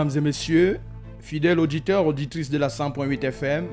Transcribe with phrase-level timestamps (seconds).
[0.00, 0.80] Mesdames et messieurs,
[1.18, 3.66] fidèles auditeurs, auditrices de la 100.8 FM,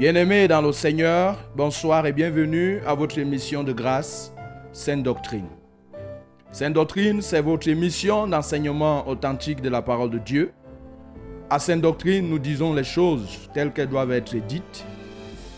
[0.00, 4.34] bien-aimés dans le Seigneur, bonsoir et bienvenue à votre émission de grâce,
[4.72, 5.46] Sainte Doctrine.
[6.50, 10.50] Sainte Doctrine, c'est votre émission d'enseignement authentique de la parole de Dieu.
[11.48, 14.84] À Sainte Doctrine, nous disons les choses telles qu'elles doivent être dites,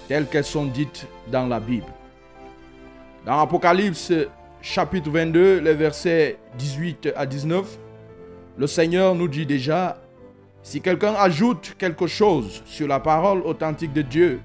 [0.08, 1.86] telles qu'elles sont dites dans la Bible.
[3.24, 4.12] Dans Apocalypse
[4.60, 7.78] chapitre 22, les versets 18 à 19,
[8.58, 9.98] le Seigneur nous dit déjà,
[10.62, 14.40] si quelqu'un ajoute quelque chose sur la parole authentique de Dieu,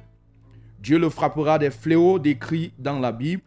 [0.80, 3.42] Dieu le frappera des fléaux décrits dans la Bible.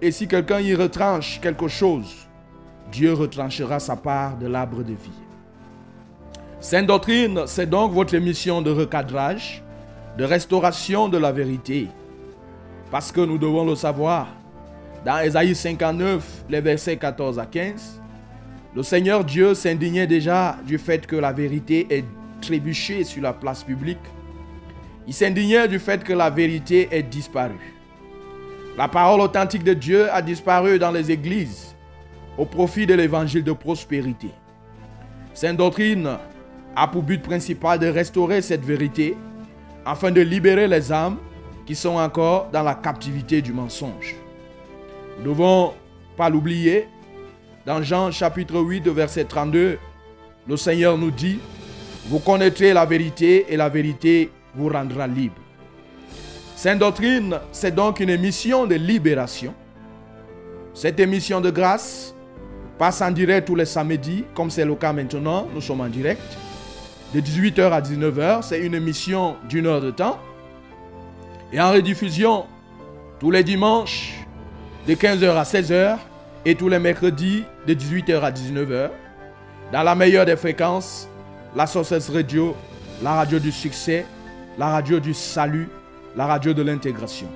[0.00, 2.28] Et si quelqu'un y retranche quelque chose,
[2.90, 5.22] Dieu retranchera sa part de l'arbre de vie.
[6.60, 9.62] Sainte doctrine, c'est donc votre mission de recadrage,
[10.16, 11.88] de restauration de la vérité.
[12.90, 14.28] Parce que nous devons le savoir,
[15.04, 18.01] dans Ésaïe 59, les versets 14 à 15,
[18.74, 22.04] le Seigneur Dieu s'indignait déjà du fait que la vérité est
[22.40, 23.98] trébuchée sur la place publique.
[25.06, 27.74] Il s'indignait du fait que la vérité est disparue.
[28.78, 31.76] La parole authentique de Dieu a disparu dans les églises
[32.38, 34.30] au profit de l'évangile de prospérité.
[35.34, 36.16] Sainte doctrine
[36.74, 39.16] a pour but principal de restaurer cette vérité
[39.84, 41.18] afin de libérer les âmes
[41.66, 44.16] qui sont encore dans la captivité du mensonge.
[45.18, 45.74] Nous ne devons
[46.16, 46.88] pas l'oublier,
[47.64, 49.78] dans Jean chapitre 8, verset 32,
[50.48, 51.38] le Seigneur nous dit,
[52.06, 55.36] vous connaîtrez la vérité et la vérité vous rendra libre.
[56.56, 59.54] Sainte Doctrine, c'est donc une émission de libération.
[60.74, 62.14] Cette émission de grâce
[62.78, 66.22] passe en direct tous les samedis, comme c'est le cas maintenant, nous sommes en direct.
[67.14, 70.18] De 18h à 19h, c'est une émission d'une heure de temps.
[71.52, 72.46] Et en rediffusion,
[73.20, 74.14] tous les dimanches,
[74.88, 75.98] de 15h à 16h,
[76.44, 78.90] et tous les mercredis de 18h à 19h,
[79.72, 81.08] dans la meilleure des fréquences,
[81.54, 82.56] la Sources Radio,
[83.02, 84.04] la radio du succès,
[84.58, 85.68] la radio du salut,
[86.16, 87.28] la radio de l'intégration.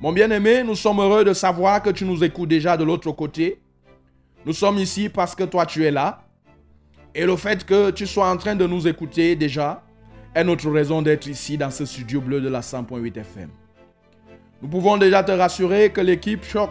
[0.00, 3.60] Mon bien-aimé, nous sommes heureux de savoir que tu nous écoutes déjà de l'autre côté.
[4.44, 6.22] Nous sommes ici parce que toi tu es là.
[7.14, 9.82] Et le fait que tu sois en train de nous écouter déjà
[10.34, 13.48] est notre raison d'être ici dans ce studio bleu de la 100.8 FM.
[14.62, 16.70] Nous pouvons déjà te rassurer que l'équipe Choc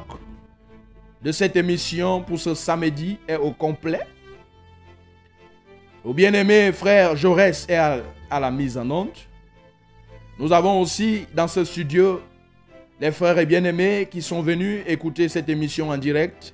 [1.26, 4.02] de cette émission pour ce samedi est au complet.
[6.04, 9.10] Au bien-aimé frère Jaurès est à, la mise en onde.
[10.38, 12.22] Nous avons aussi dans ce studio
[13.02, 16.54] les frères et bien-aimés qui sont venus écouter cette émission en direct.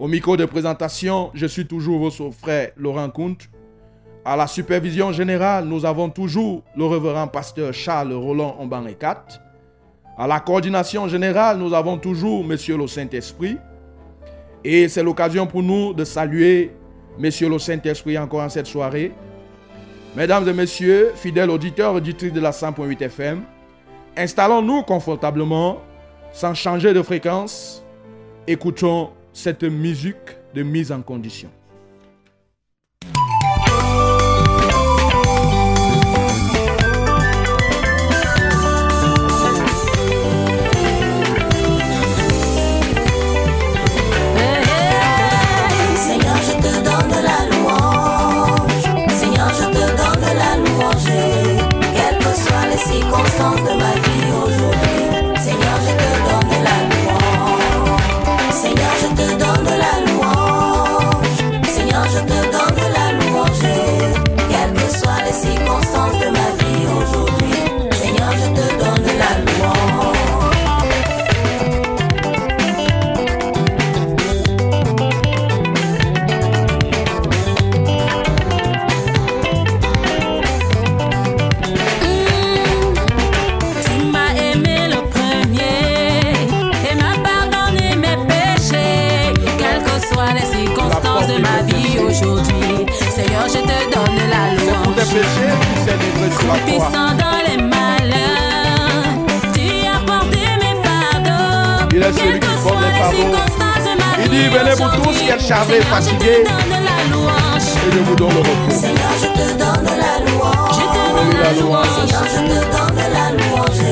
[0.00, 3.48] Au micro de présentation, je suis toujours votre frère Laurent Comte.
[4.24, 9.40] À la supervision générale, nous avons toujours le révérend pasteur Charles Roland Omban 4.
[10.18, 13.56] À la coordination générale, nous avons toujours Monsieur le Saint-Esprit.
[14.64, 16.72] Et c'est l'occasion pour nous de saluer
[17.18, 19.12] Monsieur le Saint-Esprit encore en cette soirée.
[20.16, 23.42] Mesdames et messieurs, fidèles auditeurs, auditrices de la 100.8 FM,
[24.16, 25.78] installons-nous confortablement,
[26.32, 27.84] sans changer de fréquence.
[28.46, 30.16] Écoutons cette musique
[30.54, 31.50] de mise en condition.
[104.30, 106.44] Il vie dit, venez vous tous qui êtes chargés, fatigués.
[106.44, 108.70] Et je vous donne le repos.
[108.70, 110.72] Seigneur, je te donne la louange.
[110.72, 111.88] Je te donne la louange.
[111.96, 113.82] Seigneur, je te donne la louange.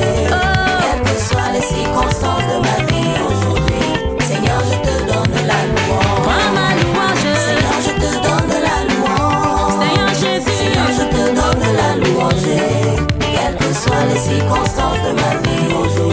[0.81, 3.85] Quelles que soient les circonstances de ma vie aujourd'hui.
[4.19, 6.21] Seigneur, je te donne la louange.
[6.21, 7.27] Prends ma louange.
[7.47, 9.73] Seigneur, je te donne la louange.
[9.81, 10.55] Seigneur Jésus.
[10.55, 12.47] Seigneur, je te donne la louange.
[13.19, 16.06] Quelles que soient les circonstances de ma vie aujourd'hui.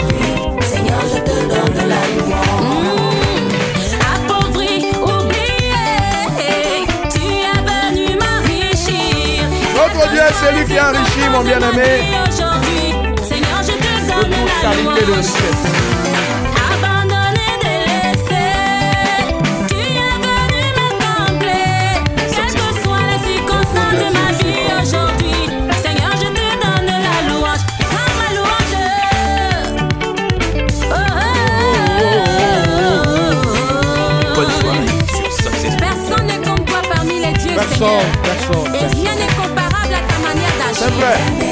[10.27, 11.91] Est celui qui enrichit, mon bien-aimé.
[13.23, 15.19] Seigneur, je te donne la qualité de louange.
[15.19, 15.65] richesse.
[16.73, 18.45] Abandonné, délaissé,
[19.69, 21.77] tu es venu me combler.
[22.17, 25.41] Quelles que soient les circonstances de ma vie aujourd'hui,
[25.83, 27.65] Seigneur, je te donne la louange.
[27.91, 28.77] Ah, ma louange.
[30.91, 31.35] Oh, oh,
[32.01, 33.11] oh,
[34.27, 34.37] oh.
[34.37, 35.75] Bonne soirée sur Success.
[35.79, 39.14] Personne n'est comme toi parmi les dieux, Personne, personne.
[41.01, 41.44] Manière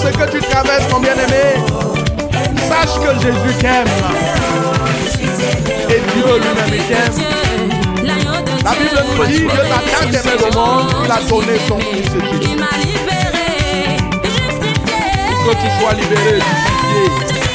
[0.00, 1.60] ce que tu traverses, mon bien-aimé,
[2.68, 3.86] sache que Jésus t'aime.
[5.88, 7.16] Et Dieu lui-même t'aime.
[8.64, 12.08] La Bible nous dit, Dieu n'a tant aimé le monde qu'il a donné son Fils
[12.12, 12.38] Jésus.
[12.42, 13.50] Il m'a libéré,
[14.24, 15.00] justifié.
[15.44, 17.49] Que tu sois libéré, justifié.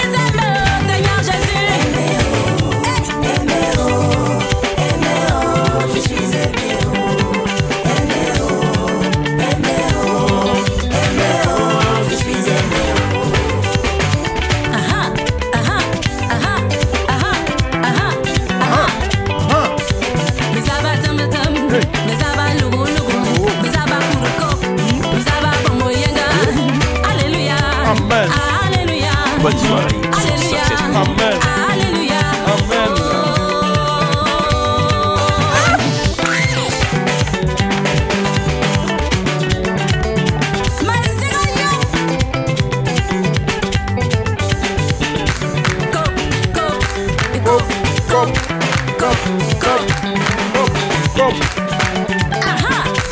[29.46, 29.86] Bonne soirée.
[30.96, 31.40] Amen.
[31.70, 32.16] Alléluia.
[32.48, 32.90] Amen.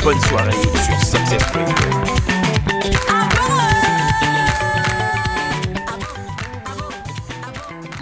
[0.02, 0.50] Bonne soirée
[0.84, 2.03] sur Success.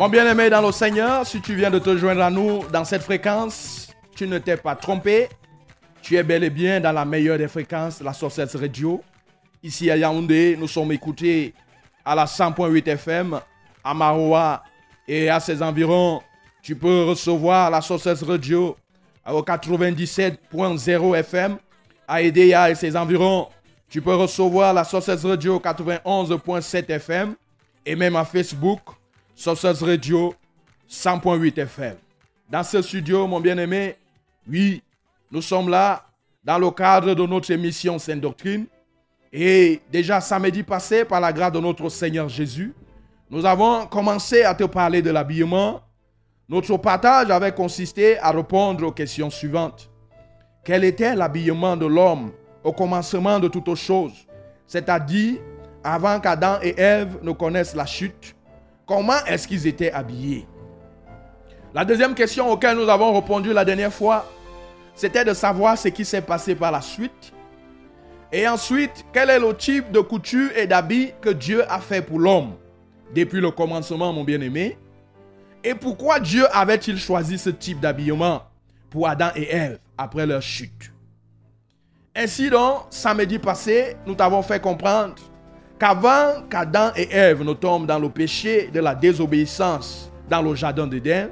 [0.02, 3.02] Mon bien-aimé dans le Seigneur, si tu viens de te joindre à nous dans cette
[3.02, 5.28] fréquence, tu ne t'es pas trompé.
[6.02, 9.00] Tu es bel et bien dans la meilleure des fréquences, la Source Radio.
[9.62, 11.54] Ici à Yaoundé, nous sommes écoutés
[12.04, 13.38] à la 100.8 FM,
[13.84, 14.64] à Maroua
[15.06, 16.20] et à ses environs.
[16.64, 18.76] Tu peux recevoir la Source Radio
[19.24, 21.58] au 97.0 FM,
[22.08, 23.46] à Edea et ses environs.
[23.88, 27.36] Tu peux recevoir la Source Radio 91.7 FM
[27.86, 28.80] et même à Facebook,
[29.34, 30.34] Sources Radio
[30.88, 31.96] 100.8 FM.
[32.50, 33.96] Dans ce studio, mon bien-aimé,
[34.48, 34.82] oui,
[35.30, 36.04] nous sommes là
[36.44, 38.66] dans le cadre de notre émission Sainte Doctrine.
[39.32, 42.74] Et déjà samedi passé, par la grâce de notre Seigneur Jésus,
[43.30, 45.80] nous avons commencé à te parler de l'habillement.
[46.46, 49.90] Notre partage avait consisté à répondre aux questions suivantes.
[50.62, 54.26] Quel était l'habillement de l'homme au commencement de toutes choses,
[54.66, 55.40] c'est-à-dire
[55.82, 58.36] avant qu'Adam et Ève ne connaissent la chute
[58.86, 60.46] Comment est-ce qu'ils étaient habillés?
[61.74, 64.30] La deuxième question auquel nous avons répondu la dernière fois,
[64.94, 67.32] c'était de savoir ce qui s'est passé par la suite.
[68.32, 72.18] Et ensuite, quel est le type de couture et d'habit que Dieu a fait pour
[72.18, 72.54] l'homme?
[73.14, 74.78] Depuis le commencement, mon bien-aimé.
[75.64, 78.42] Et pourquoi Dieu avait-il choisi ce type d'habillement
[78.90, 80.92] pour Adam et Ève après leur chute?
[82.14, 85.14] Ainsi donc, samedi passé, nous t'avons fait comprendre
[85.82, 90.86] qu'avant qu'Adam et Ève ne tombent dans le péché de la désobéissance dans le jardin
[90.86, 91.30] d'Éden,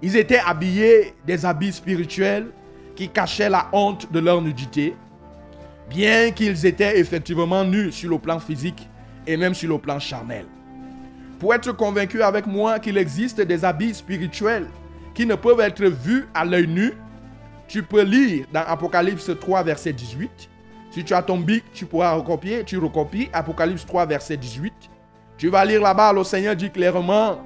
[0.00, 2.46] ils étaient habillés des habits spirituels
[2.94, 4.94] qui cachaient la honte de leur nudité,
[5.90, 8.88] bien qu'ils étaient effectivement nus sur le plan physique
[9.26, 10.46] et même sur le plan charnel.
[11.40, 14.68] Pour être convaincu avec moi qu'il existe des habits spirituels
[15.12, 16.92] qui ne peuvent être vus à l'œil nu,
[17.66, 20.51] tu peux lire dans Apocalypse 3, verset 18.
[20.92, 22.64] Si tu as ton bic, tu pourras recopier.
[22.64, 24.72] Tu recopies Apocalypse 3, verset 18.
[25.38, 27.40] Tu vas lire là-bas, le Seigneur dit clairement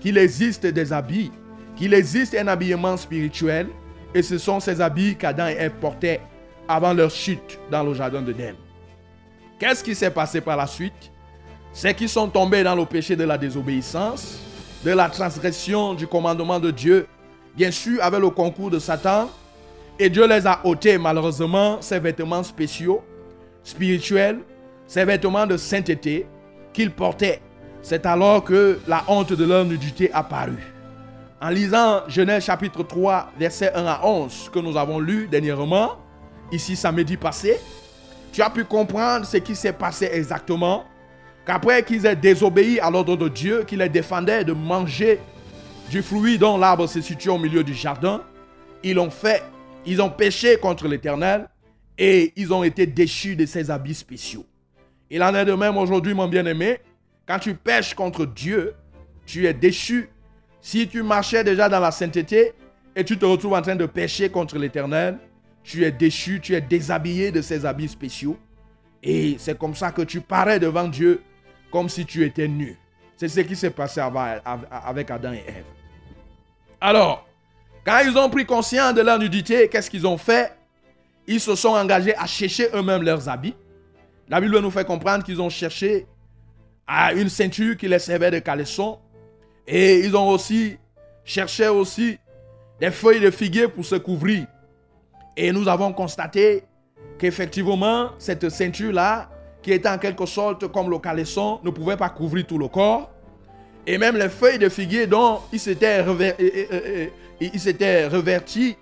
[0.00, 1.30] qu'il existe des habits,
[1.76, 3.68] qu'il existe un habillement spirituel.
[4.12, 6.20] Et ce sont ces habits qu'Adam et Ève portaient
[6.66, 8.56] avant leur chute dans le jardin d'Éden.
[9.60, 11.12] Qu'est-ce qui s'est passé par la suite?
[11.72, 14.40] C'est qu'ils sont tombés dans le péché de la désobéissance,
[14.84, 17.06] de la transgression du commandement de Dieu,
[17.56, 19.30] bien sûr avec le concours de Satan.
[20.02, 23.04] Et Dieu les a ôtés malheureusement ces vêtements spéciaux,
[23.62, 24.38] spirituels,
[24.86, 26.26] ces vêtements de sainteté
[26.72, 27.42] qu'ils portaient.
[27.82, 30.72] C'est alors que la honte de leur nudité apparut.
[31.38, 35.98] En lisant Genèse chapitre 3, versets 1 à 11, que nous avons lu dernièrement,
[36.50, 37.60] ici samedi passé,
[38.32, 40.84] tu as pu comprendre ce qui s'est passé exactement.
[41.44, 45.20] Qu'après qu'ils aient désobéi à l'ordre de Dieu, qui les défendait de manger
[45.90, 48.22] du fruit dont l'arbre se situe au milieu du jardin,
[48.82, 49.42] ils l'ont fait,
[49.86, 51.48] ils ont péché contre l'Éternel
[51.98, 54.46] et ils ont été déchus de ses habits spéciaux.
[55.10, 56.78] Il en est de même aujourd'hui, mon bien-aimé.
[57.26, 58.74] Quand tu pêches contre Dieu,
[59.26, 60.08] tu es déchu.
[60.60, 62.52] Si tu marchais déjà dans la sainteté
[62.94, 65.18] et tu te retrouves en train de pécher contre l'Éternel,
[65.62, 68.38] tu es déchu, tu es déshabillé de ces habits spéciaux.
[69.02, 71.22] Et c'est comme ça que tu parais devant Dieu
[71.70, 72.76] comme si tu étais nu.
[73.16, 75.64] C'est ce qui s'est passé avec Adam et Ève.
[76.80, 77.26] Alors,
[77.90, 80.52] quand ils ont pris conscience de leur nudité, qu'est-ce qu'ils ont fait?
[81.26, 83.56] Ils se sont engagés à chercher eux-mêmes leurs habits.
[84.28, 86.06] La Bible nous fait comprendre qu'ils ont cherché
[86.86, 89.00] à une ceinture qui les servait de caleçon.
[89.66, 90.78] Et ils ont aussi
[91.24, 92.16] cherché aussi
[92.78, 94.46] des feuilles de figuier pour se couvrir.
[95.36, 96.62] Et nous avons constaté
[97.18, 99.28] qu'effectivement, cette ceinture-là,
[99.62, 103.10] qui était en quelque sorte comme le caleçon, ne pouvait pas couvrir tout le corps.
[103.84, 106.04] Et même les feuilles de figuier dont ils s'étaient
[107.40, 108.76] revertis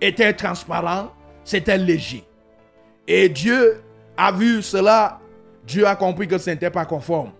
[0.00, 1.12] étaient transparents,
[1.44, 2.24] c'était léger.
[3.06, 3.82] Et Dieu
[4.16, 5.20] a vu cela,
[5.66, 7.32] Dieu a compris que ce n'était pas conforme.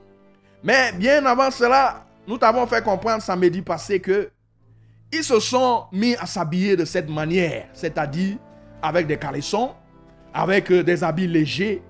[0.63, 4.31] Mais bien avant cela, nous t'avons fait comprendre samedi passé que
[5.13, 8.37] ils se sont mis à s'habiller de cette manière, c'est-à-dire
[8.81, 9.73] avec des caleçons,
[10.33, 11.83] avec euh, des habits légers,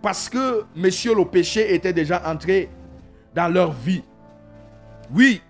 [0.00, 2.68] parce que, messieurs, le péché était déjà entré
[3.34, 4.04] dans leur vie.
[5.12, 5.42] Oui,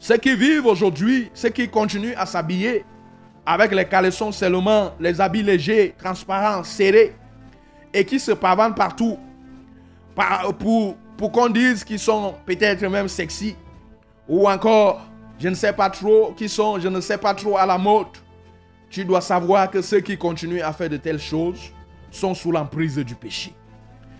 [0.00, 2.86] ceux qui vivent aujourd'hui, ceux qui continuent à s'habiller
[3.44, 7.14] avec les caleçons seulement, les habits légers, transparents, serrés,
[7.92, 9.18] et qui se pavanent partout
[10.58, 13.54] pour, pour qu'on dise qu'ils sont peut-être même sexy,
[14.26, 15.02] ou encore,
[15.38, 18.06] je ne sais pas trop, qui sont, je ne sais pas trop à la mode.
[18.88, 21.72] Tu dois savoir que ceux qui continuent à faire de telles choses
[22.10, 23.52] sont sous l'emprise du péché.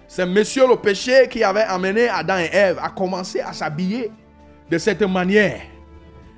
[0.07, 4.11] C'est monsieur le péché qui avait amené Adam et Ève à commencer à s'habiller
[4.71, 5.61] de cette manière.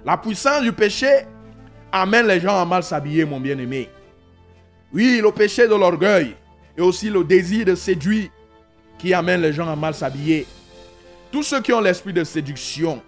[0.05, 1.27] La puissance du péché
[1.93, 3.89] amène les gens à mal s'habiller, mon bien-aimé.
[4.93, 6.35] Oui, le péché de l'orgueil
[6.77, 8.29] et aussi le désir de séduire
[8.99, 10.47] qui amène les gens à mal s'habiller.
[11.31, 13.03] Tous ceux qui ont l'esprit de séduction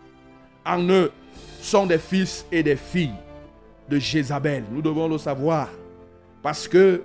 [0.64, 1.12] en eux
[1.60, 3.14] sont des fils et des filles
[3.88, 4.64] de Jézabel.
[4.70, 5.68] Nous devons le savoir.
[6.42, 7.02] Parce que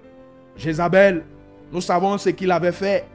[0.55, 1.23] Jézabel,
[1.71, 3.05] nous savons ce qu'il avait fait.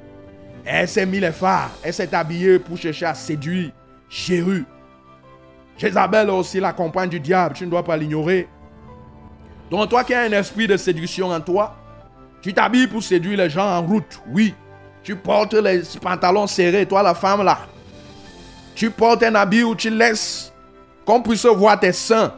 [0.65, 1.71] Elle s'est mis les phares.
[1.83, 3.71] Elle s'est habillée pour chercher à séduire
[4.09, 4.65] Jéru.
[5.77, 7.55] Jézabel aussi la compagne du diable.
[7.55, 8.49] Tu ne dois pas l'ignorer.
[9.71, 11.77] Donc toi qui as un esprit de séduction en toi,
[12.41, 14.21] tu t'habilles pour séduire les gens en route.
[14.29, 14.55] Oui.
[15.03, 17.59] Tu portes les pantalons serrés, toi la femme là.
[18.75, 20.53] Tu portes un habit où tu laisses
[21.05, 22.35] qu'on puisse voir tes seins.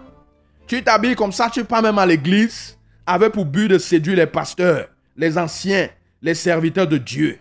[0.67, 2.77] Tu t'habilles comme ça, tu pars même à l'église
[3.07, 5.89] avec pour but de séduire les pasteurs, les anciens,
[6.21, 7.39] les serviteurs de Dieu.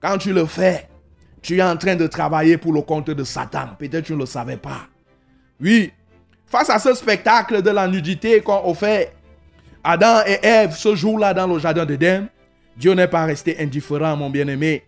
[0.00, 0.88] Quand tu le fais,
[1.40, 3.70] tu es en train de travailler pour le compte de Satan.
[3.78, 4.89] Peut-être tu ne le savais pas.
[5.60, 5.92] Oui,
[6.46, 9.08] face à ce spectacle de la nudité qu'ont offert
[9.84, 12.28] Adam et Ève ce jour-là dans le jardin d'Éden,
[12.76, 14.84] Dieu n'est pas resté indifférent, mon bien-aimé.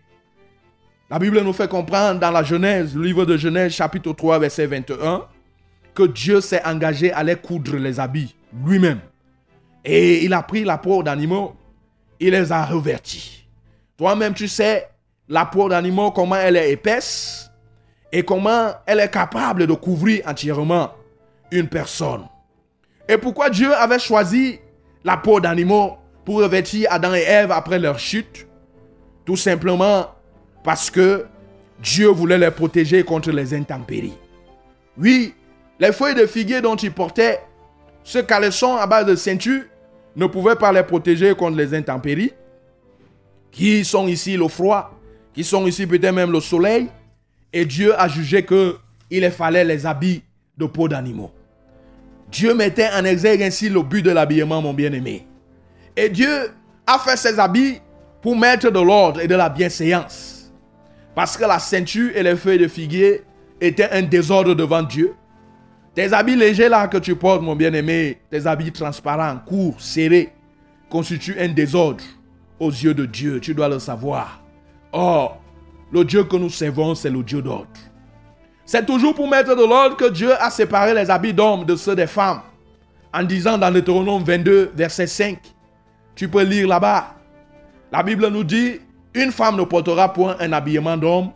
[1.09, 4.65] La Bible nous fait comprendre dans la Genèse, le livre de Genèse, chapitre 3, verset
[4.65, 5.27] 21,
[5.93, 8.99] que Dieu s'est engagé à les coudre les habits lui-même.
[9.85, 11.55] Et il a pris la peau d'animaux,
[12.19, 13.47] il les a revertis.
[13.97, 14.87] Toi-même, tu sais,
[15.27, 17.51] la peau d'animaux, comment elle est épaisse
[18.13, 20.91] et comment elle est capable de couvrir entièrement
[21.51, 22.25] une personne.
[23.09, 24.59] Et pourquoi Dieu avait choisi
[25.03, 28.47] la peau d'animaux pour revêtir Adam et Ève après leur chute?
[29.25, 30.11] Tout simplement
[30.63, 31.25] parce que
[31.79, 34.17] Dieu voulait les protéger contre les intempéries.
[34.95, 35.33] Oui,
[35.79, 37.41] les feuilles de figuier dont ils portaient
[38.03, 39.63] ce caleçon à base de ceinture
[40.15, 42.31] ne pouvaient pas les protéger contre les intempéries,
[43.51, 44.91] qui sont ici le froid,
[45.33, 46.89] qui sont ici peut-être même le soleil?
[47.53, 48.77] Et Dieu a jugé que
[49.11, 50.23] il fallait les habits
[50.57, 51.31] de peau d'animaux.
[52.31, 55.27] Dieu mettait en exergue ainsi le but de l'habillement, mon bien-aimé.
[55.95, 56.51] Et Dieu
[56.87, 57.79] a fait ses habits
[58.23, 60.51] pour mettre de l'ordre et de la bienséance.
[61.13, 63.21] Parce que la ceinture et les feuilles de figuier
[63.61, 65.13] étaient un désordre devant Dieu.
[65.93, 70.33] Tes habits légers là que tu portes, mon bien-aimé, tes habits transparents, courts, serrés,
[70.89, 72.03] constituent un désordre
[72.59, 73.39] aux yeux de Dieu.
[73.39, 74.43] Tu dois le savoir.
[74.91, 75.42] Or,
[75.93, 77.67] le Dieu que nous servons, c'est le Dieu d'ordre.
[78.65, 81.95] C'est toujours pour mettre de l'ordre que Dieu a séparé les habits d'hommes de ceux
[81.95, 82.41] des femmes.
[83.13, 85.37] En disant dans Deutéronome 22, verset 5,
[86.15, 87.13] tu peux lire là-bas.
[87.91, 88.79] La Bible nous dit,
[89.13, 91.29] une femme ne portera point un habillement d'homme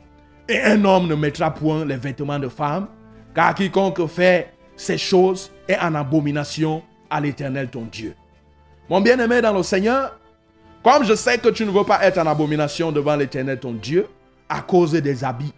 [0.49, 2.87] et un homme ne mettra point les vêtements de femme,
[3.35, 8.15] car quiconque fait ces choses est en abomination à l'Éternel ton Dieu.
[8.89, 10.17] Mon bien-aimé dans le Seigneur,
[10.83, 14.07] comme je sais que tu ne veux pas être en abomination devant l'Éternel ton Dieu,
[14.49, 15.53] à cause des habits,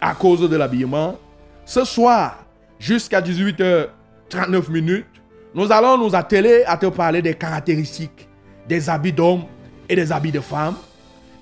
[0.00, 1.16] à cause de l'habillement,
[1.64, 2.44] ce soir,
[2.78, 5.06] jusqu'à 18h39 minutes,
[5.54, 8.28] nous allons nous atteler à te parler des caractéristiques
[8.68, 9.44] des habits d'hommes
[9.88, 10.76] et des habits de femmes.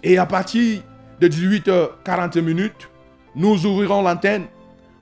[0.03, 0.83] Et à partir
[1.21, 2.89] de 18h40 minutes,
[3.35, 4.45] nous ouvrirons l'antenne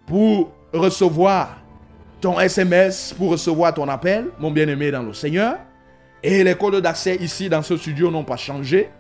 [0.06, 1.58] pour recevoir
[2.20, 5.56] ton SMS, pour recevoir ton appel, mon bien-aimé dans le Seigneur.
[6.22, 8.90] Et les codes d'accès ici dans ce studio n'ont pas changé.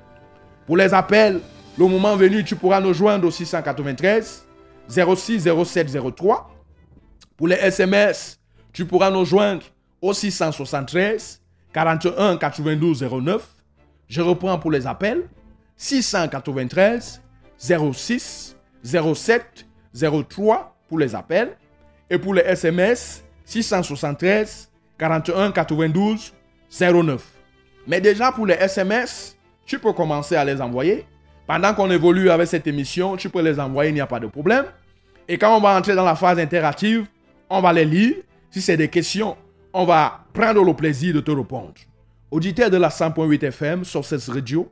[0.66, 1.40] Pour les appels,
[1.86, 4.46] le moment venu, tu pourras nous joindre au 693
[4.88, 6.50] 06 07 03.
[7.36, 8.40] Pour les SMS,
[8.72, 9.62] tu pourras nous joindre
[10.02, 11.40] au 673
[11.72, 13.46] 41 92 09.
[14.08, 15.28] Je reprends pour les appels
[15.76, 17.22] 693
[17.58, 19.66] 06 07
[20.28, 21.56] 03 pour les appels
[22.10, 26.32] et pour les SMS 673 41 92
[26.80, 27.24] 09.
[27.86, 31.06] Mais déjà pour les SMS, tu peux commencer à les envoyer.
[31.48, 34.26] Pendant qu'on évolue avec cette émission, tu peux les envoyer, il n'y a pas de
[34.26, 34.66] problème.
[35.26, 37.06] Et quand on va entrer dans la phase interactive,
[37.48, 38.16] on va les lire.
[38.50, 39.34] Si c'est des questions,
[39.72, 41.72] on va prendre le plaisir de te répondre.
[42.30, 44.70] Auditeur de la 100.8 FM sur cette radio,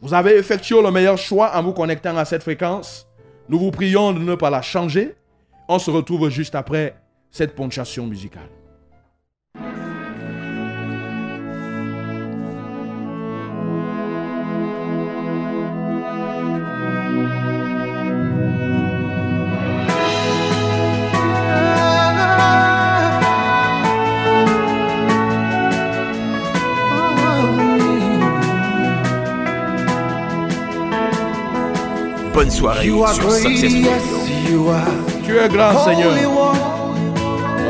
[0.00, 3.08] vous avez effectué le meilleur choix en vous connectant à cette fréquence.
[3.48, 5.16] Nous vous prions de ne pas la changer.
[5.68, 6.94] On se retrouve juste après
[7.32, 8.57] cette ponctuation musicale.
[32.48, 33.90] Bonne soirée You are sur great, Success Radio.
[33.90, 35.22] yes, you are.
[35.26, 36.12] Tu es grand, Seigneur.
[36.12, 36.58] Holy One,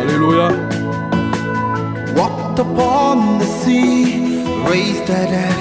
[0.00, 0.52] Alléluia.
[2.14, 5.58] walked upon the sea, raised the dead.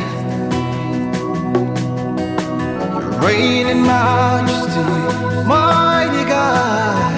[3.23, 4.85] Reign in majesty,
[5.47, 7.15] mighty God.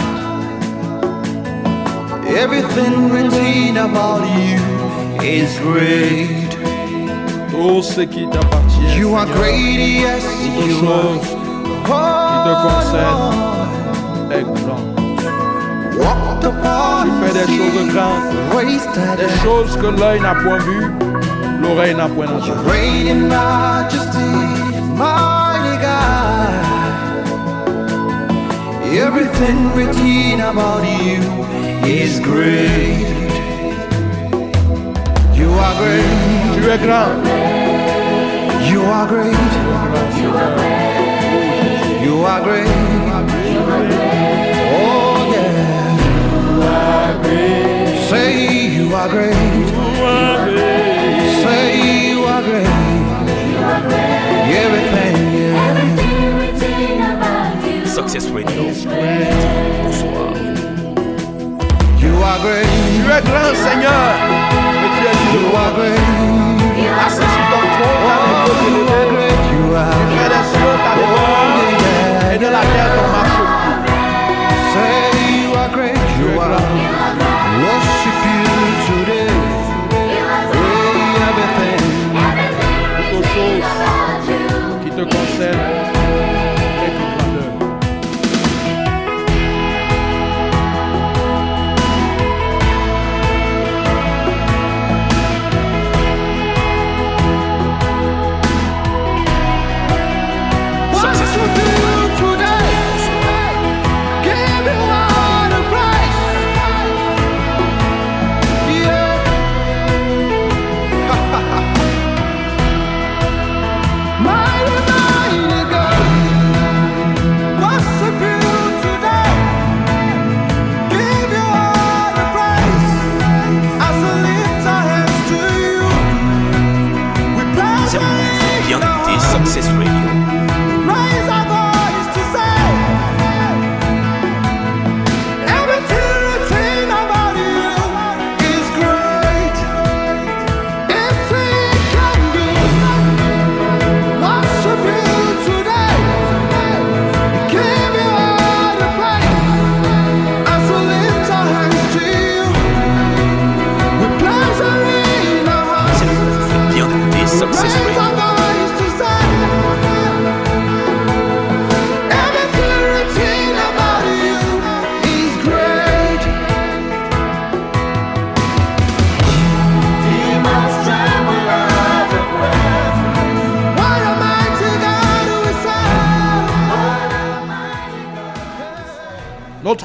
[2.29, 4.57] Everything written about you
[5.21, 6.47] is great.
[7.51, 11.38] Tout ce qui t'appartient, You are great, yes, you chose
[11.91, 12.29] are.
[12.45, 13.49] te concerne.
[14.31, 14.99] Est grand.
[15.99, 20.91] One, walked upon Tu fais des choses grandes, des choses que l'œil n'a point vues,
[21.61, 22.51] l'oreille n'a point entendu.
[22.65, 24.31] Reign in majesty,
[24.95, 26.19] mighty God.
[28.91, 31.21] Everything written about you
[31.85, 33.07] is great.
[35.35, 36.05] You are great.
[36.55, 37.25] Tu es grand.
[38.69, 39.33] You are great.
[40.21, 40.68] You are great.
[44.71, 45.69] Oh yeah.
[48.09, 48.29] Say
[48.75, 49.33] you are great.
[51.43, 51.63] Say
[52.11, 52.67] you are great.
[54.61, 55.85] Everything, yeah.
[57.85, 58.63] Success Radio.
[59.83, 60.33] Bonsoir.
[62.03, 62.67] You are great.
[62.95, 64.03] Tu es grand, Seigneur.
[64.83, 65.55] Et tu es You Dieu.
[65.55, 66.03] are great.
[67.05, 69.13] Assis sur ton trône, Oh, ta main you are élevée.
[69.13, 69.39] great.
[69.51, 69.93] You Tu are.
[70.17, 70.29] fais
[72.39, 72.95] de la terre.
[74.73, 75.97] Say you are great.
[76.19, 76.59] You are.
[77.65, 78.43] Worship you
[78.87, 79.33] today.
[81.27, 81.83] Everything.
[83.11, 83.71] Toute chose
[84.83, 85.79] qui te concerne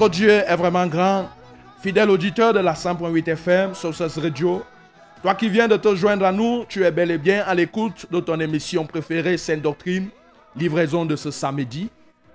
[0.05, 1.31] Notre Dieu est vraiment grand.
[1.81, 4.63] Fidèle auditeur de la 100.8 FM, Sources Radio,
[5.23, 8.05] toi qui viens de te joindre à nous, tu es bel et bien à l'écoute
[8.11, 10.11] de ton émission préférée, Sainte Doctrine,
[10.57, 11.89] livraison de ce samedi.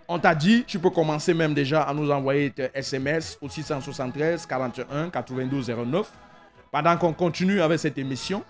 [0.07, 4.47] On t'a dit, tu peux commencer même déjà à nous envoyer tes SMS au 673
[4.47, 6.11] 41 92 09
[6.71, 8.41] pendant qu'on continue avec cette émission.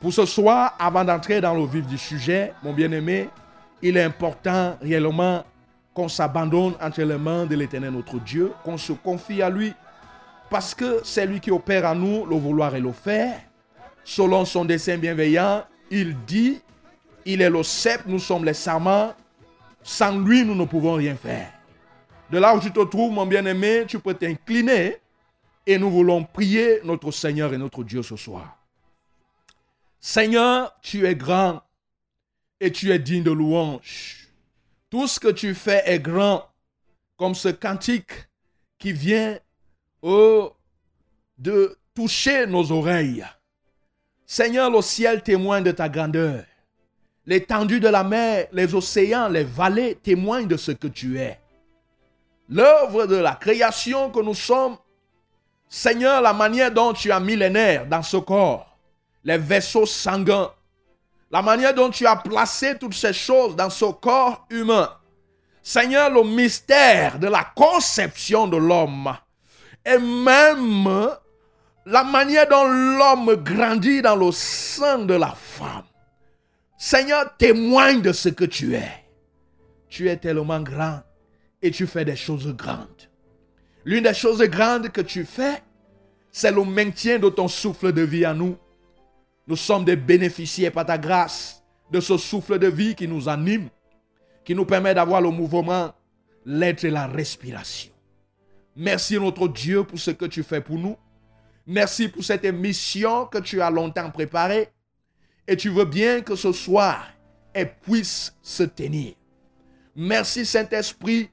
[0.00, 3.28] Pour ce soir, avant d'entrer dans le vif du sujet, mon bien-aimé,
[3.80, 5.44] il est important réellement
[5.96, 9.72] qu'on s'abandonne entre les mains de l'Éternel notre Dieu, qu'on se confie à lui,
[10.50, 13.40] parce que c'est lui qui opère en nous le vouloir et le faire.
[14.04, 16.60] Selon son dessein bienveillant, il dit,
[17.24, 19.14] il est le sceptre, nous sommes les serments,
[19.82, 21.50] sans lui nous ne pouvons rien faire.
[22.30, 24.98] De là où tu te trouves, mon bien-aimé, tu peux t'incliner
[25.66, 28.58] et nous voulons prier notre Seigneur et notre Dieu ce soir.
[29.98, 31.62] Seigneur, tu es grand
[32.60, 34.25] et tu es digne de louange.
[34.90, 36.44] Tout ce que tu fais est grand,
[37.16, 38.28] comme ce cantique
[38.78, 39.38] qui vient
[40.02, 40.52] oh,
[41.38, 43.26] de toucher nos oreilles.
[44.26, 46.44] Seigneur, le ciel témoigne de ta grandeur.
[47.26, 51.40] L'étendue de la mer, les océans, les vallées témoignent de ce que tu es.
[52.48, 54.76] L'œuvre de la création que nous sommes,
[55.68, 58.76] Seigneur, la manière dont tu as mis les nerfs dans ce corps,
[59.24, 60.52] les vaisseaux sanguins,
[61.30, 64.90] la manière dont tu as placé toutes ces choses dans ce corps humain.
[65.62, 69.16] Seigneur, le mystère de la conception de l'homme
[69.84, 71.08] et même
[71.84, 75.84] la manière dont l'homme grandit dans le sein de la femme.
[76.78, 78.90] Seigneur, témoigne de ce que tu es.
[79.88, 81.00] Tu es tellement grand
[81.62, 83.08] et tu fais des choses grandes.
[83.84, 85.62] L'une des choses grandes que tu fais,
[86.32, 88.56] c'est le maintien de ton souffle de vie à nous.
[89.46, 93.68] Nous sommes des bénéficiaires par ta grâce de ce souffle de vie qui nous anime,
[94.44, 95.92] qui nous permet d'avoir le mouvement,
[96.44, 97.92] l'être et la respiration.
[98.74, 100.96] Merci notre Dieu pour ce que tu fais pour nous.
[101.66, 104.68] Merci pour cette émission que tu as longtemps préparée.
[105.48, 107.06] Et tu veux bien que ce soir,
[107.54, 109.14] elle puisse se tenir.
[109.94, 111.30] Merci Saint-Esprit,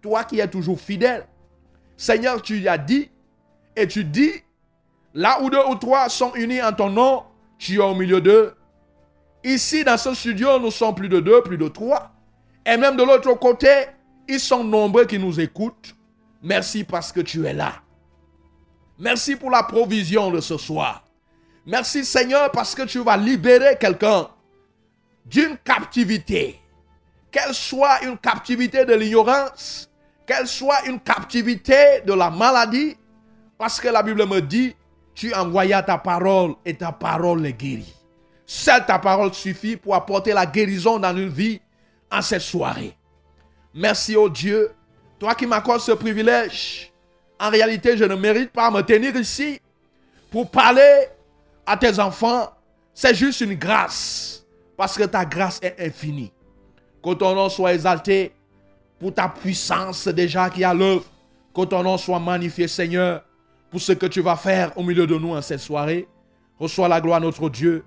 [0.00, 1.26] toi qui es toujours fidèle.
[1.96, 3.08] Seigneur, tu as dit,
[3.76, 4.32] et tu dis,
[5.14, 7.22] là où deux ou trois sont unis en ton nom,
[7.62, 8.54] tu es au milieu d'eux.
[9.44, 12.10] Ici, dans ce studio, nous sommes plus de deux, plus de trois.
[12.66, 13.86] Et même de l'autre côté,
[14.28, 15.94] ils sont nombreux qui nous écoutent.
[16.42, 17.74] Merci parce que tu es là.
[18.98, 21.04] Merci pour la provision de ce soir.
[21.64, 24.28] Merci Seigneur parce que tu vas libérer quelqu'un
[25.24, 26.60] d'une captivité.
[27.30, 29.88] Qu'elle soit une captivité de l'ignorance,
[30.26, 32.96] qu'elle soit une captivité de la maladie,
[33.56, 34.74] parce que la Bible me dit,
[35.14, 37.94] tu envoyas ta parole et ta parole les guérit.
[38.46, 41.60] Seule ta parole suffit pour apporter la guérison dans une vie
[42.10, 42.96] en cette soirée.
[43.74, 44.72] Merci au Dieu,
[45.18, 46.92] toi qui m'accordes ce privilège.
[47.40, 49.60] En réalité, je ne mérite pas me tenir ici
[50.30, 51.06] pour parler
[51.66, 52.50] à tes enfants.
[52.94, 54.44] C'est juste une grâce,
[54.76, 56.30] parce que ta grâce est infinie.
[57.02, 58.32] Que ton nom soit exalté
[59.00, 61.04] pour ta puissance déjà qui a l'œuvre.
[61.54, 63.24] Que ton nom soit magnifié, Seigneur,
[63.72, 66.06] pour ce que tu vas faire au milieu de nous en cette soirée.
[66.60, 67.84] Reçois la gloire, notre Dieu.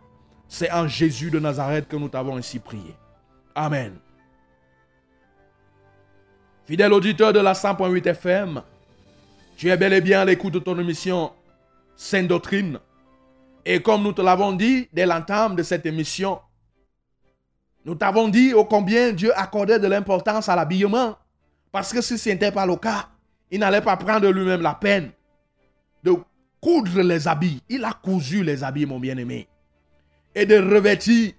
[0.47, 2.95] C'est en Jésus de Nazareth que nous t'avons ainsi prié.
[3.53, 3.93] Amen.
[6.65, 8.63] Fidèle auditeur de la 100.8 FM,
[9.55, 11.31] tu es bel et bien à l'écoute de ton émission
[11.95, 12.79] Sainte Doctrine.
[13.63, 16.39] Et comme nous te l'avons dit dès l'entame de cette émission,
[17.85, 21.15] nous t'avons dit ô combien Dieu accordait de l'importance à l'habillement.
[21.71, 23.09] Parce que si ce n'était pas le cas,
[23.51, 25.11] il n'allait pas prendre lui-même la peine
[26.65, 27.61] coudre les habits.
[27.69, 29.47] Il a cousu les habits, mon bien-aimé.
[30.33, 31.33] Et de revêtir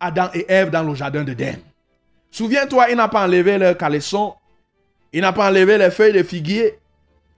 [0.00, 1.58] Adam et Ève dans le jardin d'Éden.
[2.28, 4.34] Souviens-toi, il n'a pas enlevé leurs caleçons.
[5.12, 6.76] Il n'a pas enlevé les feuilles de figuier.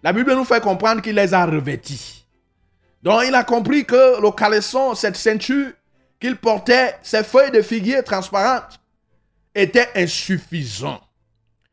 [0.03, 2.25] La Bible nous fait comprendre qu'il les a revêtis.
[3.03, 5.73] Donc il a compris que le caleçon, cette ceinture
[6.21, 8.81] qu'il portait, ces feuilles de figuier transparentes,
[9.55, 11.03] étaient insuffisants,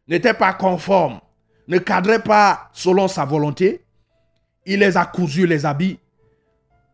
[0.10, 1.22] n'étaient pas conformes,
[1.70, 3.87] ne cadraient pas selon sa volonté.
[4.67, 5.97] Il les a cousus, les habits,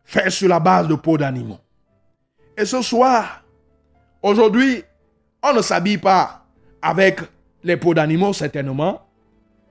[0.04, 1.58] faits sur la base de peau d'animaux.
[2.56, 3.44] Et ce soir,
[4.22, 4.84] aujourd'hui,
[5.42, 6.46] on ne s'habille pas
[6.80, 7.20] avec
[7.64, 9.04] les peaux d'animaux, certainement,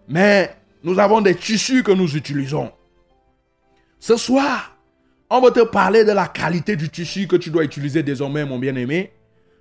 [0.09, 2.73] mais nous avons des tissus que nous utilisons.
[3.99, 4.75] Ce soir,
[5.29, 8.59] on va te parler de la qualité du tissu que tu dois utiliser désormais, mon
[8.59, 9.13] bien-aimé,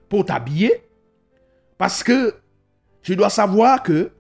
[0.09, 0.83] pour t'habiller.
[1.79, 2.35] Parce que
[3.03, 4.11] tu dois savoir que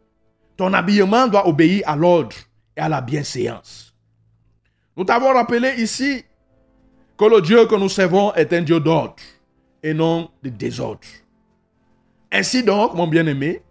[0.56, 2.36] ton habillement doit obéir à l'ordre
[2.76, 3.91] et à la bienséance.
[4.96, 6.24] Nous t'avons rappelé ici
[7.16, 9.16] que le Dieu que nous servons est un Dieu d'ordre
[9.82, 11.06] et non de désordre.
[12.30, 13.62] Ainsi donc, mon bien-aimé,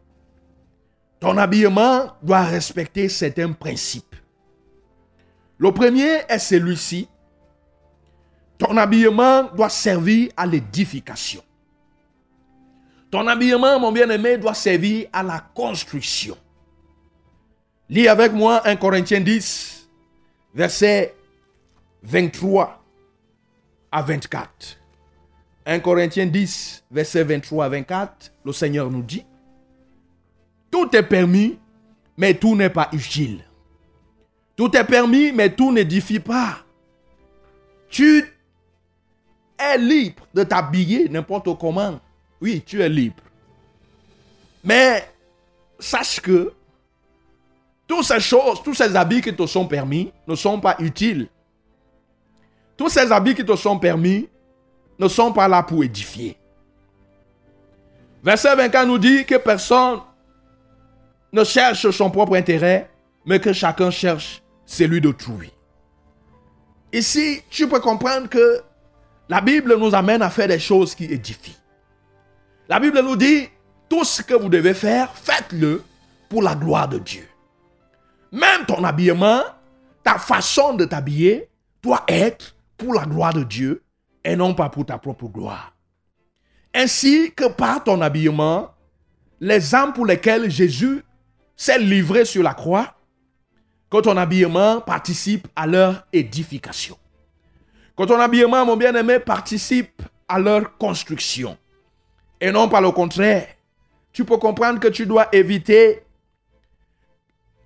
[1.20, 4.16] ton habillement doit respecter certains principes.
[5.58, 7.08] Le premier est celui-ci.
[8.58, 11.44] Ton habillement doit servir à l'édification.
[13.12, 16.38] Ton habillement, mon bien-aimé, doit servir à la construction.
[17.90, 19.81] Lis avec moi 1 Corinthiens 10,
[20.54, 21.16] verset
[22.04, 22.84] 23
[23.92, 24.78] à 24.
[25.66, 29.26] 1 Corinthiens 10, verset 23 à 24, le Seigneur nous dit,
[30.72, 31.60] Tout est permis,
[32.18, 33.44] mais tout n'est pas utile.
[34.56, 36.60] Tout est permis, mais tout n'édifie pas.
[37.90, 38.26] Tu
[39.60, 42.00] es libre de t'habiller n'importe comment.
[42.42, 43.24] Oui, tu es libre.
[44.64, 45.08] Mais
[45.80, 46.54] sache que
[47.92, 51.28] toutes ces choses, tous ces habits qui te sont permis ne sont pas utiles.
[52.78, 54.30] Tous ces habits qui te sont permis
[54.98, 56.38] ne sont pas là pour édifier.
[58.24, 60.00] Verset 24 nous dit que personne
[61.34, 62.90] ne cherche son propre intérêt,
[63.26, 65.52] mais que chacun cherche celui d'autrui.
[66.94, 68.62] Ici, tu peux comprendre que
[69.28, 71.60] la Bible nous amène à faire des choses qui édifient.
[72.70, 73.50] La Bible nous dit,
[73.90, 75.84] tout ce que vous devez faire, faites-le
[76.30, 77.28] pour la gloire de Dieu.
[78.32, 79.44] Même ton habillement,
[80.04, 81.50] ta façon de t'habiller
[81.82, 83.84] doit être pour la gloire de Dieu
[84.24, 85.74] et non pas pour ta propre gloire.
[86.74, 88.72] Ainsi que par ton habillement,
[89.40, 91.04] les âmes pour lesquelles Jésus
[91.56, 92.96] s'est livré sur la croix,
[93.90, 96.98] que ton habillement participe à leur édification.
[97.98, 101.58] Que ton habillement, mon bien-aimé, participe à leur construction.
[102.40, 103.48] Et non pas le contraire.
[104.14, 106.04] Tu peux comprendre que tu dois éviter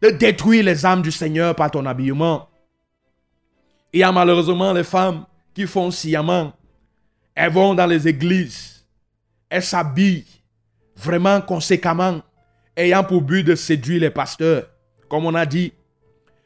[0.02, 2.50] de détruire les âmes du Seigneur par ton habillement.
[3.94, 6.54] Il y a malheureusement les femmes qui font sciemment.
[7.34, 8.86] Elles vont dans les églises.
[9.50, 10.26] Elles s'habillent
[10.96, 12.22] vraiment conséquemment,
[12.76, 14.68] ayant pour but de séduire les pasteurs.
[15.10, 15.74] Comme on a dit,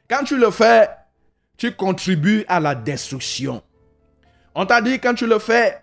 [0.09, 0.89] quand tu le fais,
[1.57, 3.61] tu contribues à la destruction.
[4.55, 5.81] On t'a dit, quand tu le fais,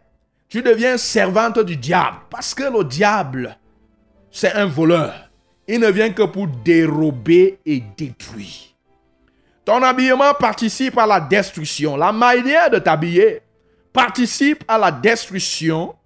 [0.48, 2.18] tu deviens servante du diable.
[2.31, 3.57] Parce que le diable,
[4.31, 5.25] c'est un voleur.
[5.68, 8.74] Il ne vient que pour dérober et détruire.
[9.64, 11.96] Ton habillement participe à la destruction.
[11.96, 13.40] La manière de t'habiller
[13.92, 15.96] participe à la destruction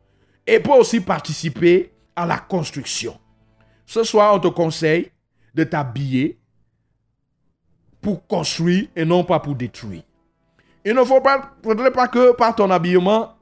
[0.47, 3.19] et peut aussi participer à la construction.
[3.85, 5.11] Ce soir, on te conseille
[5.55, 6.39] de t'habiller
[8.01, 10.03] pour construire et non pas pour détruire.
[10.85, 11.23] Il ne faut
[11.63, 13.37] faudrait pas que par ton habillement,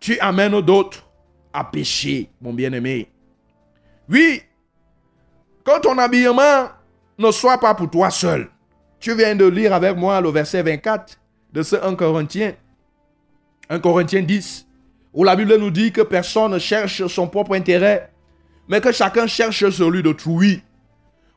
[0.00, 1.06] tu amènes d'autres
[1.52, 3.08] à pécher, mon bien-aimé.
[4.08, 4.42] Oui,
[5.64, 6.68] que ton habillement
[7.18, 8.48] ne soit pas pour toi seul.
[9.00, 11.18] Tu viens de lire avec moi le verset 24
[11.52, 12.54] de ce 1 Corinthiens.
[13.68, 14.66] 1 Corinthiens 10,
[15.12, 18.10] où la Bible nous dit que personne ne cherche son propre intérêt,
[18.68, 20.62] mais que chacun cherche celui d'autrui.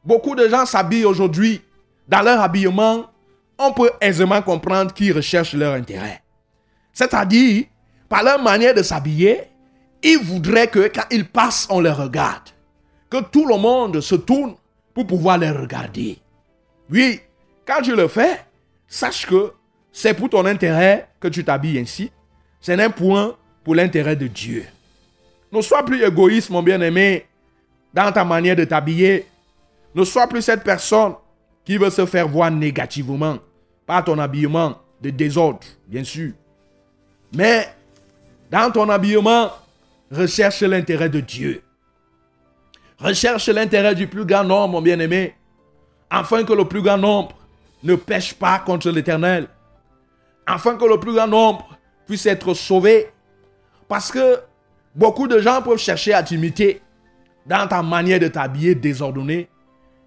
[0.04, 1.62] Beaucoup de gens s'habillent aujourd'hui.
[2.08, 3.06] Dans leur habillement,
[3.58, 6.22] on peut aisément comprendre qu'ils recherchent leur intérêt.
[6.94, 7.66] C'est-à-dire,
[8.08, 9.44] par leur manière de s'habiller,
[10.04, 12.55] ils voudraient que quand ils passent, on les regarde.
[13.21, 14.56] Tout le monde se tourne
[14.93, 16.17] pour pouvoir les regarder.
[16.89, 17.19] Oui,
[17.65, 18.45] quand tu le fais,
[18.88, 19.54] sache que
[19.91, 22.12] c'est pour ton intérêt que tu t'habilles ainsi.
[22.62, 24.65] C'est un point pour l'intérêt de Dieu.
[25.51, 27.25] Ne sois plus égoïste, mon bien-aimé,
[27.93, 29.25] dans ta manière de t'habiller.
[29.93, 31.13] Ne sois plus cette personne
[31.63, 33.38] qui veut se faire voir négativement
[33.86, 36.34] par ton habillement de désordre, bien sûr.
[37.34, 37.67] Mais
[38.51, 39.51] dans ton habillement,
[40.12, 41.62] recherche l'intérêt de Dieu.
[43.00, 45.36] Recherche l'intérêt du plus grand nombre, mon bien-aimé,
[46.10, 47.36] afin que le plus grand nombre
[47.84, 49.48] ne pêche pas contre l'Éternel,
[50.46, 53.08] afin que le plus grand nombre puisse être sauvé.
[53.88, 54.40] Parce que
[54.96, 56.82] beaucoup de gens peuvent chercher à t'imiter
[57.46, 59.50] dans ta manière de t'habiller désordonnée.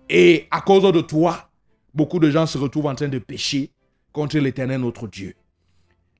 [0.08, 1.48] Et à cause de toi,
[1.94, 3.70] beaucoup de gens se retrouvent en train de pécher
[4.12, 5.34] contre l'Éternel notre Dieu.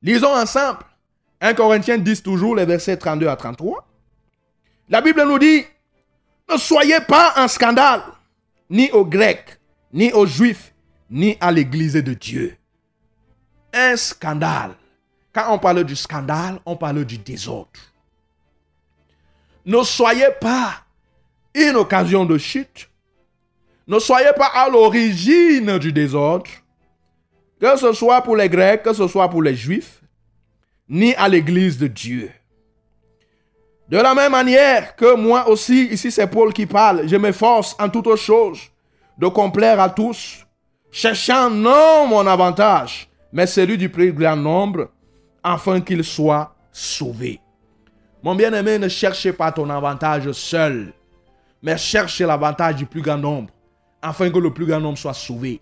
[0.01, 0.79] Lisons ensemble
[1.41, 3.87] 1 Corinthiens 10 toujours, les versets 32 à 33.
[4.89, 5.63] La Bible nous dit,
[6.49, 8.01] ne soyez pas un scandale,
[8.69, 9.59] ni aux Grecs,
[9.93, 10.73] ni aux Juifs,
[11.09, 12.55] ni à l'Église de Dieu.
[13.73, 14.75] Un scandale.
[15.33, 17.69] Quand on parle du scandale, on parle du désordre.
[19.65, 20.83] Ne soyez pas
[21.53, 22.89] une occasion de chute.
[23.87, 26.49] Ne soyez pas à l'origine du désordre.
[27.59, 30.01] Que ce soit pour les Grecs, que ce soit pour les Juifs,
[30.87, 32.31] ni à l'Église de Dieu.
[33.89, 37.89] De la même manière que moi aussi, ici c'est Paul qui parle, je m'efforce en
[37.89, 38.59] toutes choses
[39.17, 40.45] de complaire à tous,
[40.91, 44.89] cherchant non mon avantage, mais celui du plus grand nombre,
[45.43, 47.39] afin qu'ils soient sauvés.
[48.21, 50.93] Mon bien-aimé, ne cherchez pas ton avantage seul.
[51.61, 53.49] mais cherche l'avantage du plus grand nombre,
[54.01, 55.61] afin que le plus grand nombre soit sauvé.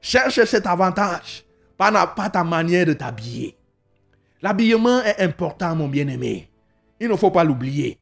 [0.00, 1.44] Cherche cet avantage,
[1.76, 3.56] pas ta manière de t'habiller.
[4.40, 6.48] L'habillement est important, mon bien-aimé.
[7.00, 7.98] Il ne faut pas l'oublier.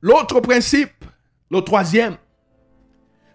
[0.00, 1.04] L'autre principe,
[1.50, 2.16] le troisième,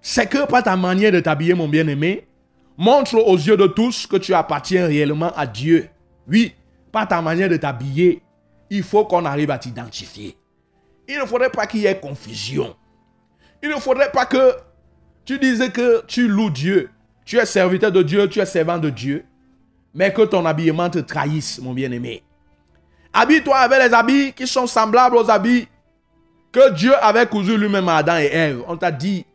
[0.02, 2.28] c'est que par ta manière de t'habiller, mon bien-aimé,
[2.78, 5.90] montre aux yeux de tous que tu appartiens réellement à Dieu.
[6.28, 6.54] Oui,
[6.92, 8.22] par ta manière de t'habiller,
[8.70, 10.38] il faut qu'on arrive à t'identifier.
[11.08, 12.76] Il ne faudrait pas qu'il y ait confusion.
[13.64, 14.56] Il ne faudrait pas que
[15.26, 16.90] tu dises que tu loues Dieu,
[17.26, 19.26] tu es serviteur de Dieu, tu es servant de Dieu,
[19.94, 22.24] mais que ton habillement te trahisse, mon bien-aimé.
[23.20, 25.68] Habille-toi avec les habits qui sont semblables aux habits
[26.52, 28.62] que Dieu avait cousus lui-même à Adam et Ève.
[28.68, 29.26] On t'a dit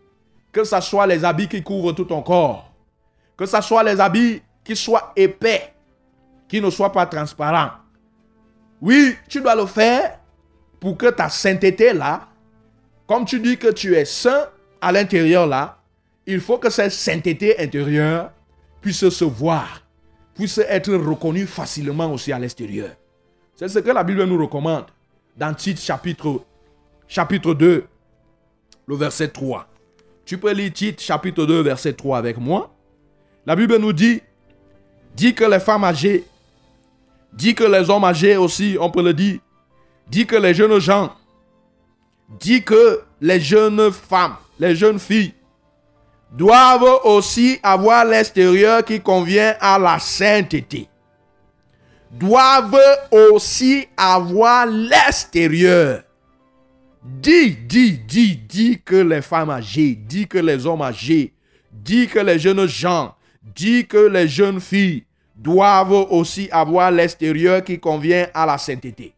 [0.53, 2.73] que ce soit les habits qui couvrent tout ton corps,
[3.37, 5.73] que ce soit les habits qui soient épais,
[6.47, 7.71] qui ne soient pas transparents.
[8.81, 10.16] Oui, tu dois le faire
[10.79, 12.29] pour que ta sainteté là,
[13.09, 14.47] comme tu dis que tu es saint
[14.81, 15.79] à l'intérieur là,
[16.25, 18.31] il faut que cette sainteté intérieure
[18.81, 19.83] puisse se voir,
[20.37, 22.90] puisse être reconnue facilement aussi à l'extérieur.
[23.62, 24.87] C'est ce que la Bible nous recommande
[25.37, 26.40] dans Tite chapitre,
[27.07, 27.85] chapitre 2,
[28.88, 29.68] le verset 3.
[30.25, 32.75] Tu peux lire Tite chapitre 2, verset 3 avec moi.
[33.46, 34.20] La Bible nous dit,
[35.14, 36.25] dit que les femmes âgées,
[37.33, 39.38] dit que les hommes âgés aussi, on peut le dire,
[40.09, 41.12] dit que les jeunes gens,
[42.40, 45.35] dit que les jeunes femmes, les jeunes filles,
[46.33, 50.88] doivent aussi avoir l'extérieur qui convient à la sainteté.
[52.12, 52.79] Doivent
[53.11, 56.03] aussi avoir l'extérieur.
[57.03, 61.33] Dis, dis, dis, dis que les femmes âgées, dis que les hommes âgés,
[61.72, 67.81] dis que les jeunes gens, dis que les jeunes filles doivent aussi avoir l'extérieur qui
[67.81, 69.14] convient à la sainteté.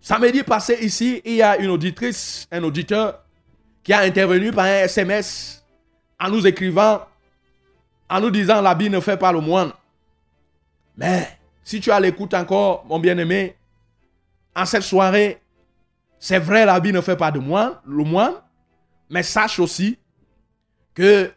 [0.00, 3.22] Samedi passé ici, il y a une auditrice, un auditeur
[3.82, 5.64] qui a intervenu par un SMS
[6.18, 7.02] en nous écrivant,
[8.08, 9.72] en nous disant l'habit ne fait pas le moine.
[10.96, 11.26] Mais
[11.64, 13.56] si tu as l'écoute encore, mon bien-aimé,
[14.54, 15.40] en cette soirée,
[16.18, 18.34] c'est vrai, l'habit ne fait pas de moine, le moine,
[19.10, 19.98] mais sache aussi
[20.94, 21.30] que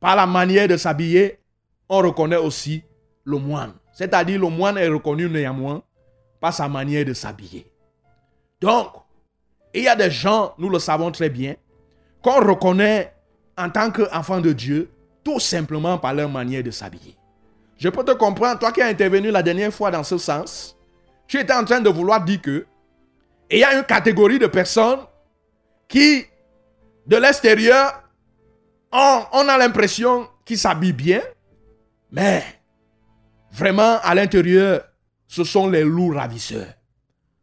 [0.00, 1.40] par la manière de s'habiller,
[1.88, 2.84] on reconnaît aussi
[3.24, 3.72] le moine.
[3.92, 5.82] C'est-à-dire le moine est reconnu néanmoins
[6.40, 7.70] par sa manière de s'habiller.
[8.60, 8.88] Donc,
[9.72, 11.56] il y a des gens, nous le savons très bien,
[12.22, 13.14] qu'on reconnaît
[13.56, 14.90] en tant qu'enfant de Dieu,
[15.22, 17.16] tout simplement par leur manière de s'habiller.
[17.76, 20.76] Je peux te comprendre, toi qui as intervenu la dernière fois dans ce sens,
[21.26, 22.66] tu étais en train de vouloir dire que
[23.50, 25.00] il y a une catégorie de personnes
[25.88, 26.24] qui,
[27.06, 28.02] de l'extérieur,
[28.92, 31.20] on, on a l'impression qu'ils s'habillent bien,
[32.10, 32.42] mais
[33.52, 34.82] vraiment à l'intérieur,
[35.28, 36.72] ce sont les loups ravisseurs.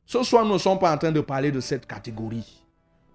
[0.05, 2.61] Ce soir, nous ne sommes pas en train de parler de cette catégorie.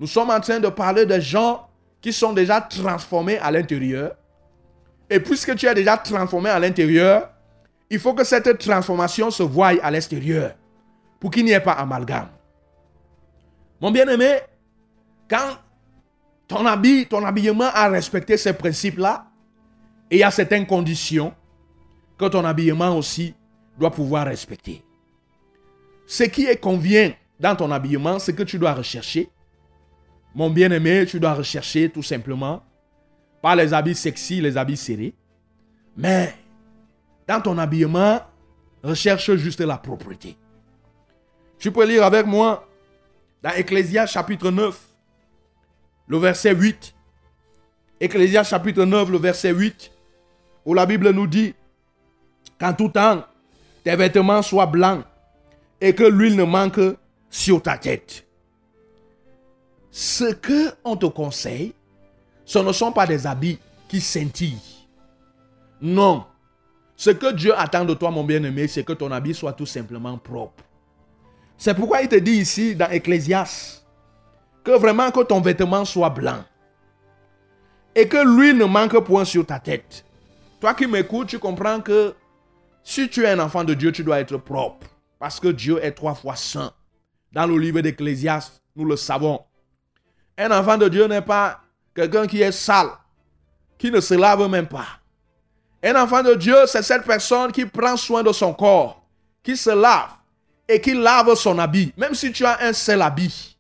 [0.01, 1.69] Nous sommes en train de parler de gens
[2.01, 4.15] qui sont déjà transformés à l'intérieur.
[5.09, 7.31] Et puisque tu es déjà transformé à l'intérieur,
[7.89, 10.55] il faut que cette transformation se voie à l'extérieur
[11.21, 12.29] pour qu'il n'y ait pas amalgame.
[13.81, 14.39] Mon bien-aimé,
[15.29, 15.59] quand
[16.49, 19.27] ton habit, ton habillement a respecté ces principes-là,
[20.11, 21.35] il y a certaines conditions
[22.19, 23.35] que ton habillement aussi
[23.79, 24.83] doit pouvoir respecter.
[26.07, 29.29] Ce qui est convient dans ton habillement, c'est que tu dois rechercher.
[30.35, 32.63] Mon bien-aimé, tu dois rechercher tout simplement
[33.47, 35.15] pas les habits sexy, les habits serrés.
[35.97, 36.35] Mais
[37.29, 38.21] dans ton habillement,
[38.83, 40.37] recherche juste la propreté.
[41.57, 42.69] Tu peux lire avec moi
[43.45, 44.77] dans Ecclésias chapitre 9,
[46.09, 46.93] le verset 8.
[48.01, 49.93] Ecclésias chapitre 9, le verset 8,
[50.65, 51.55] où la Bible nous dit
[52.59, 53.23] qu'en tout temps,
[53.85, 55.05] tes vêtements soient blancs
[55.81, 56.81] et que l'huile ne manque
[57.31, 58.27] sur ta tête.
[59.93, 61.76] Ce que on te conseille,
[62.47, 64.87] ce ne sont pas des habits qui scintillent.
[65.83, 66.25] Non.
[66.97, 70.17] Ce que Dieu attend de toi, mon bien-aimé, c'est que ton habit soit tout simplement
[70.17, 70.65] propre.
[71.59, 73.83] C'est pourquoi il te dit ici dans Ecclésias
[74.63, 76.45] que vraiment que ton vêtement soit blanc
[77.95, 80.05] et que l'huile ne manque point sur ta tête.
[80.61, 82.15] Toi qui m'écoutes, tu comprends que
[82.83, 84.87] si tu es un enfant de Dieu, tu dois être propre
[85.19, 86.73] parce que Dieu est trois fois saint.
[87.33, 89.41] Dans le livre d'Ecclésias, nous le savons.
[90.39, 91.61] Un enfant de Dieu n'est pas
[91.97, 92.91] quelqu'un qui est sale,
[93.79, 94.87] qui ne se lave même pas.
[95.83, 99.03] Un enfant de Dieu, c'est cette personne qui prend soin de son corps,
[99.43, 100.11] qui se lave
[100.69, 101.93] et qui lave son habit.
[101.97, 103.57] Même si tu as un seul habit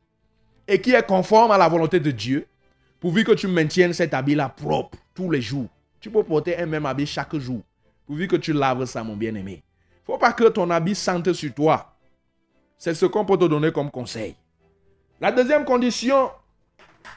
[0.68, 2.46] et qui est conforme à la volonté de Dieu,
[3.00, 5.68] pourvu que tu maintiennes cet habit-là propre tous les jours.
[6.00, 7.62] Tu peux porter un même habit chaque jour,
[8.06, 9.62] pourvu que tu laves ça, mon bien-aimé.
[10.04, 11.94] faut pas que ton habit sente sur toi.
[12.78, 14.36] C'est ce qu'on peut te donner comme conseil.
[15.20, 16.30] La deuxième condition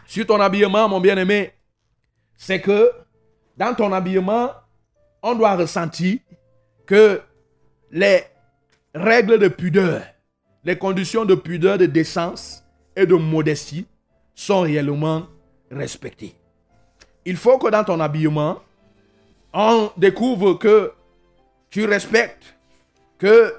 [0.05, 1.53] sur ton habillement, mon bien-aimé,
[2.37, 2.91] c'est que
[3.57, 4.51] dans ton habillement,
[5.21, 6.19] on doit ressentir
[6.85, 7.21] que
[7.91, 8.23] les
[8.95, 10.01] règles de pudeur,
[10.63, 12.63] les conditions de pudeur, de décence
[12.95, 13.85] et de modestie
[14.33, 15.27] sont réellement
[15.69, 16.35] respectées.
[17.25, 18.59] Il faut que dans ton habillement,
[19.53, 20.93] on découvre que
[21.69, 22.55] tu respectes,
[23.17, 23.53] que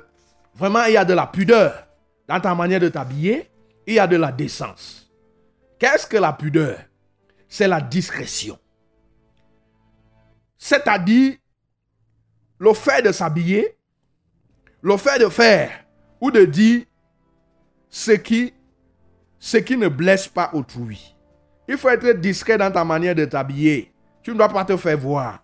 [0.55, 1.87] vraiment il y a de la pudeur
[2.27, 3.49] dans ta manière de t'habiller,
[3.87, 5.00] il y a de la décence.
[5.81, 6.79] Qu'est-ce que la pudeur?
[7.49, 8.59] C'est la discrétion.
[10.59, 11.37] C'est-à-dire
[12.59, 13.79] le fait de s'habiller,
[14.83, 15.71] le fait de faire
[16.21, 16.85] ou de dire
[17.89, 18.53] ce qui,
[19.39, 21.17] ce qui ne blesse pas autrui.
[21.67, 23.91] Il faut être discret dans ta manière de t'habiller.
[24.23, 25.43] Tu ne dois pas te faire voir.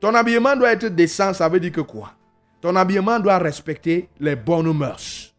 [0.00, 2.12] Ton habillement doit être décent, ça veut dire que quoi?
[2.60, 5.34] Ton habillement doit respecter les bonnes mœurs.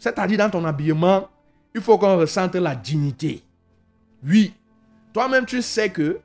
[0.00, 1.28] C'est-à-dire dans ton habillement,
[1.72, 3.44] il faut qu'on ressente la dignité.
[4.26, 4.54] Oui,
[5.12, 6.20] toi-même tu sais que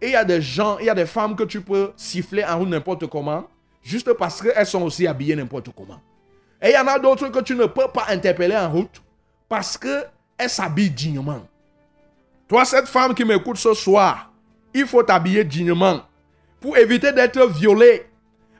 [0.00, 2.58] il y a des gens, il y a des femmes que tu peux siffler en
[2.58, 3.44] route n'importe comment,
[3.82, 6.00] juste parce qu'elles sont aussi habillées n'importe comment.
[6.60, 9.02] Et il y en a d'autres que tu ne peux pas interpeller en route
[9.48, 11.46] parce qu'elles s'habillent dignement.
[12.48, 14.30] Toi, cette femme qui m'écoute ce soir,
[14.74, 16.00] il faut t'habiller dignement
[16.60, 18.06] pour éviter d'être violé.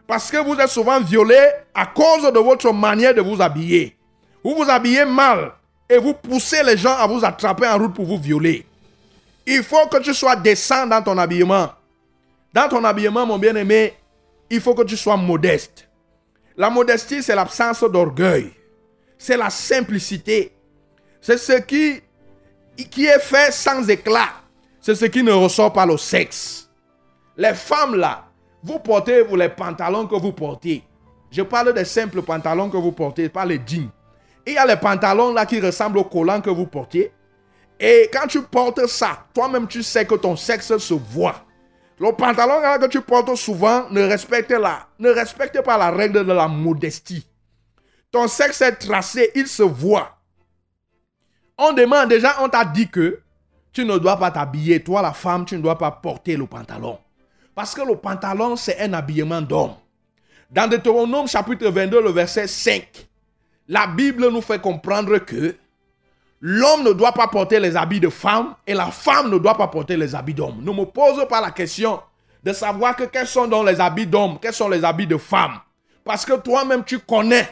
[0.07, 1.39] Parce que vous êtes souvent violé
[1.75, 3.97] à cause de votre manière de vous habiller.
[4.45, 5.53] Vous vous habillez mal
[5.89, 8.67] et vous poussez les gens à vous attraper en route pour vous violer.
[9.47, 11.71] Il faut que tu sois décent dans ton habillement.
[12.53, 13.95] Dans ton habillement, mon bien-aimé,
[14.51, 15.89] il faut que tu sois modeste.
[16.57, 18.53] La modestie, c'est l'absence d'orgueil.
[19.19, 20.53] C'est la simplicité.
[21.21, 22.01] C'est ce qui,
[22.91, 24.29] qui est fait sans éclat.
[24.81, 26.69] C'est ce qui ne ressort pas le sexe.
[27.37, 28.27] Les femmes là,
[28.63, 30.83] vous portez vous, les pantalons que vous portez.
[31.31, 33.89] Je parle des simples pantalons que vous portez, pas les jeans.
[34.47, 37.13] Il y a les pantalons là qui ressemblent aux collants que vous portez.
[37.85, 41.45] Et quand tu portes ça, toi-même tu sais que ton sexe se voit.
[41.99, 46.33] Le pantalon que tu portes souvent ne respecte, la, ne respecte pas la règle de
[46.33, 47.27] la modestie.
[48.13, 50.17] Ton sexe est tracé, il se voit.
[51.59, 53.19] On demande déjà, on t'a dit que
[53.73, 54.81] tu ne dois pas t'habiller.
[54.81, 57.01] Toi, la femme, tu ne dois pas porter le pantalon.
[57.53, 59.75] Parce que le pantalon, c'est un habillement d'homme.
[60.53, 63.09] Dans Deutéronome chapitre 22, le verset 5,
[63.67, 65.57] la Bible nous fait comprendre que
[66.43, 69.69] l'homme ne doit pas porter les habits de femme et la femme ne doit pas
[69.69, 70.61] porter les habits d'homme.
[70.61, 72.01] Ne me pose pas la question
[72.43, 75.61] de savoir que quels sont donc les habits d'homme, quels sont les habits de femme.
[76.05, 77.49] Parce que toi-même, tu connais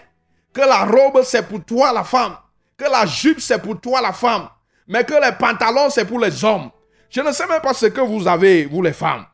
[0.53, 2.37] que la robe, c'est pour toi, la femme.
[2.77, 4.49] Que la jupe, c'est pour toi, la femme.
[4.89, 6.71] Mais que les pantalons, c'est pour les hommes.
[7.09, 9.25] Je ne sais même pas ce que vous avez, vous les femmes.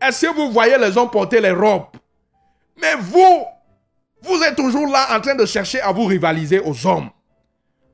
[0.00, 1.88] Est-ce que vous voyez les hommes porter les robes?
[2.80, 3.44] Mais vous,
[4.22, 7.10] vous êtes toujours là en train de chercher à vous rivaliser aux hommes.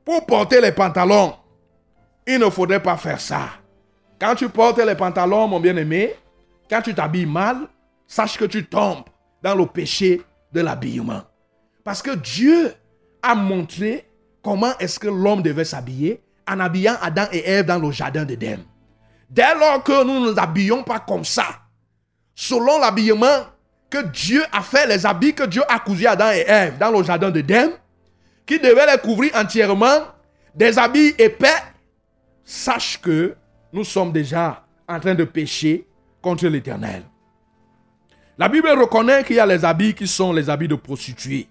[0.05, 1.35] Pour porter les pantalons,
[2.27, 3.49] il ne faudrait pas faire ça.
[4.21, 6.15] Quand tu portes les pantalons, mon bien-aimé,
[6.69, 7.69] quand tu t'habilles mal,
[8.07, 9.05] sache que tu tombes
[9.43, 10.23] dans le péché
[10.53, 11.23] de l'habillement.
[11.85, 12.73] Parce que Dieu
[13.23, 14.07] a montré
[14.43, 18.61] comment est-ce que l'homme devait s'habiller en habillant Adam et Ève dans le jardin d'Éden.
[19.29, 21.47] Dès lors que nous ne nous habillons pas comme ça,
[22.35, 23.47] selon l'habillement
[23.89, 26.91] que Dieu a fait, les habits que Dieu a cousus à Adam et Ève dans
[26.91, 27.71] le jardin d'Éden,
[28.51, 30.09] qui devaient les couvrir entièrement,
[30.57, 31.63] des habits épais,
[32.43, 33.37] sache que
[33.73, 35.87] nous sommes déjà en train de pécher
[36.21, 37.05] contre l'Éternel.
[38.37, 41.47] La Bible reconnaît qu'il y a les habits qui sont les habits de prostituées.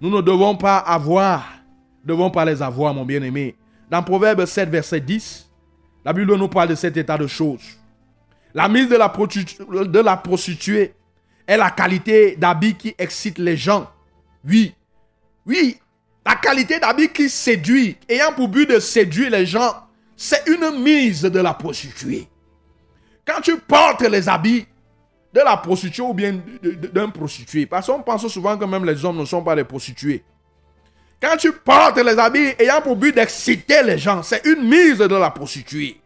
[0.00, 1.44] Nous ne devons pas avoir,
[2.04, 3.56] devons pas les avoir, mon bien-aimé.
[3.90, 5.50] Dans Proverbe 7, verset 10,
[6.04, 7.78] la Bible nous parle de cet état de choses.
[8.54, 9.12] La mise de la,
[9.84, 10.94] de la prostituée
[11.48, 13.90] est la qualité d'habit qui excite les gens.
[14.48, 14.72] Oui,
[15.44, 15.80] oui,
[16.28, 19.74] la qualité d'habit qui séduit, ayant pour but de séduire les gens,
[20.14, 22.28] c'est une mise de la prostituée.
[23.26, 24.66] Quand tu portes les habits
[25.32, 26.38] de la prostituée ou bien
[26.92, 30.22] d'un prostitué, parce qu'on pense souvent que même les hommes ne sont pas des prostituées.
[31.18, 35.16] Quand tu portes les habits ayant pour but d'exciter les gens, c'est une mise de
[35.16, 35.98] la prostituée.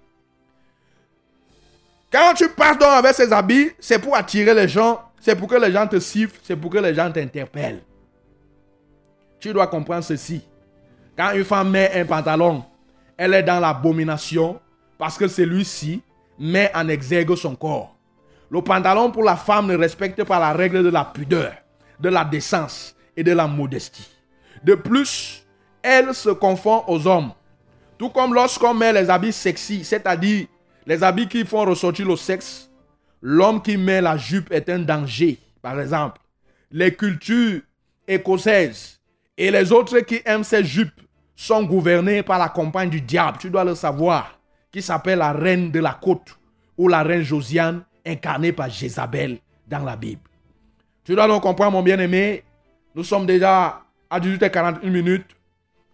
[2.13, 5.57] Quand tu passes donc avec ces habits, c'est pour attirer les gens, c'est pour que
[5.57, 7.83] les gens te sifflent, c'est pour que les gens t'interpellent.
[9.43, 10.41] Tu dois comprendre ceci.
[11.19, 12.65] Quand une femme met un pantalon,
[13.17, 14.61] elle est dans l'abomination
[14.97, 16.01] parce que celui-ci
[16.39, 17.97] met en exergue son corps.
[18.51, 21.55] Le pantalon pour la femme ne respecte pas la règle de la pudeur,
[21.99, 24.09] de la décence et de la modestie.
[24.63, 25.45] De plus,
[25.83, 27.33] elle se confond aux hommes.
[27.99, 30.47] Tout comme lorsqu'on met les habits sexy, c'est-à-dire
[30.87, 32.71] les habits qui font ressortir le sexe,
[33.21, 35.41] l'homme qui met la jupe est un danger.
[35.61, 36.21] Par exemple,
[36.71, 37.63] les cultures
[38.07, 39.02] écossaises
[39.37, 41.01] et les autres qui aiment ces jupes
[41.35, 44.39] sont gouvernés par la compagne du diable, tu dois le savoir,
[44.71, 46.39] qui s'appelle la reine de la côte
[46.77, 50.23] ou la reine Josiane, incarnée par Jézabel dans la Bible.
[51.05, 52.45] Tu dois donc comprendre, mon bien-aimé,
[52.95, 55.37] nous sommes déjà à 18h41 minutes.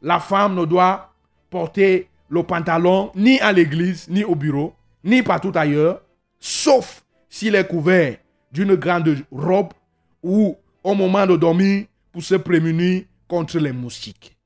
[0.02, 1.12] La femme ne doit
[1.50, 4.74] porter le pantalon ni à l'église, ni au bureau,
[5.04, 6.02] ni partout ailleurs,
[6.38, 8.16] sauf s'il est couvert
[8.52, 9.72] d'une grande robe
[10.22, 14.36] ou au moment de dormir pour se prémunir contre les moustiques.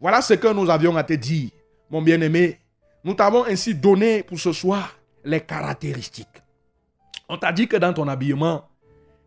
[0.00, 1.50] Voilà ce que nous avions à te dire,
[1.88, 2.58] mon bien-aimé.
[3.04, 6.42] Nous t'avons ainsi donné pour ce soir les caractéristiques.
[7.28, 8.68] On t'a dit que dans ton habillement,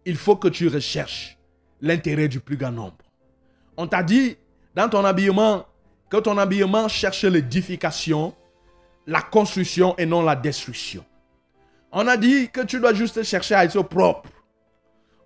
[0.06, 1.38] il faut que tu recherches
[1.82, 2.98] l'intérêt du plus grand nombre.
[3.78, 4.38] On t'a dit
[4.76, 5.66] dans ton habillement
[6.10, 8.36] que ton habillement cherche l'édification,
[9.08, 11.04] la construction et non la destruction.
[11.92, 14.30] On a dit que tu dois juste chercher à être propre.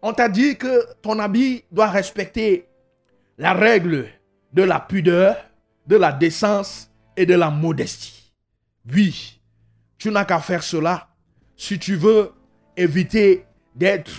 [0.02, 2.68] On t'a dit que ton habit doit respecter
[3.42, 4.06] la règle
[4.54, 5.36] de la pudeur,
[5.88, 8.32] de la décence et de la modestie.
[8.94, 9.42] Oui,
[9.98, 11.08] tu n'as qu'à faire cela
[11.58, 12.34] si tu veux
[12.78, 14.12] éviter d'être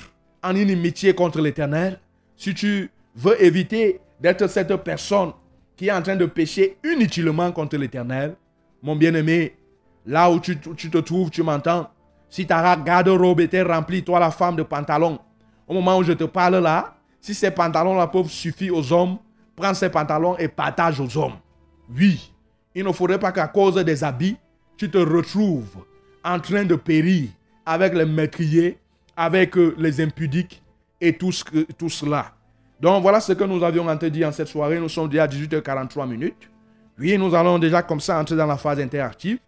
[0.43, 2.01] en inimitié contre l'Éternel,
[2.37, 5.31] si tu veux éviter d'être cette personne
[5.77, 8.35] qui est en train de pécher inutilement contre l'Éternel,
[8.83, 9.55] mon bien-aimé,
[10.05, 11.89] là où tu, tu te trouves, tu m'entends,
[12.29, 15.21] si ta garde-robe était remplie, toi la femme de pantalons,
[15.69, 19.17] au moment où je te parle là, si ces pantalons-là peuvent suffire aux hommes,
[19.57, 21.37] prends ces pantalons et partage aux hommes.
[21.97, 22.33] Oui,
[22.75, 24.37] il ne faudrait pas qu'à cause des habits,
[24.77, 25.85] tu te retrouves
[26.25, 27.29] en train de périr
[27.65, 28.77] avec les meurtriers,
[29.17, 30.63] avec euh, les impudiques
[31.01, 31.31] et tout,
[31.79, 32.33] tout cela.
[32.81, 34.81] Donc voilà ce que nous avions dire en cette soirée.
[34.81, 36.51] Nous sommes déjà à 18h43 minutes.
[36.99, 39.39] Oui, nous allons déjà comme ça entrer dans la phase interactive.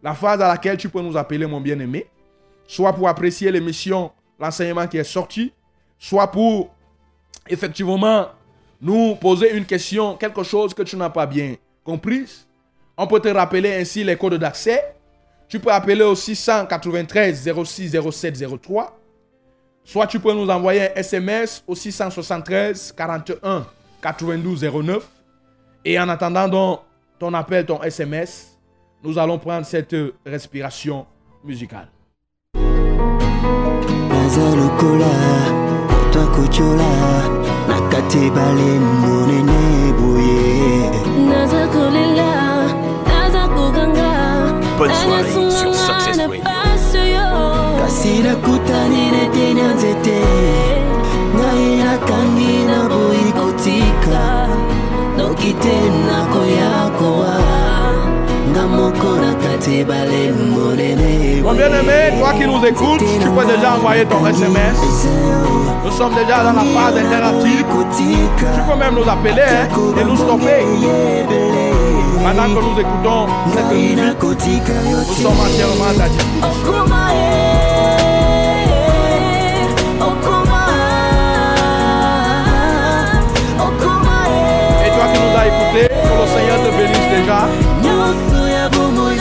[0.00, 2.06] La phase à laquelle tu peux nous appeler mon bien-aimé.
[2.68, 5.52] Soit pour apprécier l'émission, l'enseignement qui est sorti,
[5.98, 6.75] soit pour
[7.48, 8.28] effectivement
[8.80, 12.46] nous poser une question, quelque chose que tu n'as pas bien comprise.
[12.96, 14.94] On peut te rappeler ainsi les codes d'accès.
[15.48, 18.98] Tu peux appeler au 693 06 07 03.
[19.84, 23.66] Soit tu peux nous envoyer un SMS au 673 41
[24.02, 25.06] 92 09.
[25.84, 26.82] Et en attendant
[27.18, 28.58] ton appel, ton SMS,
[29.02, 29.94] nous allons prendre cette
[30.24, 31.06] respiration
[31.44, 31.88] musicale.
[36.16, 36.92] Naza lokola twa kocola
[37.68, 40.90] na kati ebale monene boye.
[41.28, 42.30] Naza kolela
[43.08, 44.12] naza koganga.
[44.78, 46.42] Bonne soirée sur Success Radio.
[47.80, 50.20] kasi nakutani na eteni ya nzete.
[51.34, 54.48] Ngai nakangi na boyi kotika.
[55.16, 56.45] Noki te nakoya
[59.66, 64.76] Mon bien-aimé, toi qui nous écoutes, tu peux déjà envoyer ton SMS.
[65.84, 67.64] Nous sommes déjà dans la phase interactive.
[67.98, 69.68] Tu peux même nous appeler hein,
[70.00, 70.62] et nous stopper.
[72.22, 77.35] Pendant que nous écoutons cette musique, nous sommes entièrement à ta disposition.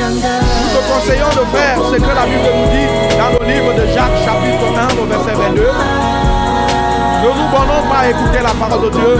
[0.06, 3.88] Nous te conseillons de faire ce que la Bible nous dit dans le livre de
[3.88, 5.62] Jacques chapitre 1 au verset 22.
[5.62, 9.18] Ne nous bornons pas à écouter la parole de Dieu,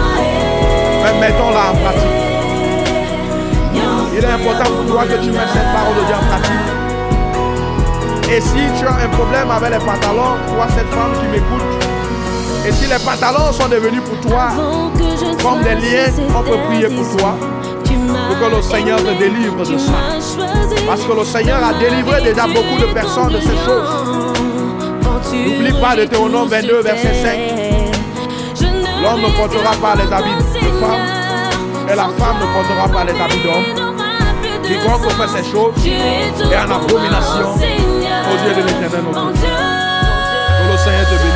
[1.04, 2.22] mais mettons-la en pratique.
[4.14, 6.68] Il est important pour toi que tu mettes cette parole de Dieu en pratique.
[8.32, 11.86] Et si tu as un problème avec les pantalons, toi cette femme qui m'écoute,
[12.68, 14.50] et si les pantalons sont devenus pour toi
[15.42, 17.36] comme des liens, on peut prier pour toi,
[18.28, 19.92] pour que le Seigneur te délivre de ça.
[20.88, 23.90] Parce que le Seigneur a délivré déjà beaucoup de personnes de ces choses.
[25.34, 28.66] N'oublie pas Deutéronome 22, verset 5.
[29.02, 31.06] L'homme ne portera pas les habits de femme
[31.92, 33.96] et la femme ne portera pas les habits d'homme.
[34.64, 39.06] Quiconque fait ces choses est en abomination aux yeux de l'éternel.
[40.58, 41.35] Que le Seigneur te bénisse.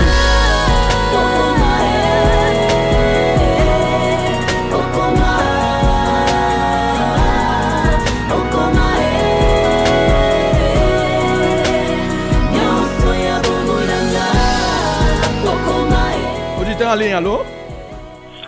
[16.89, 17.39] En ligne, allô?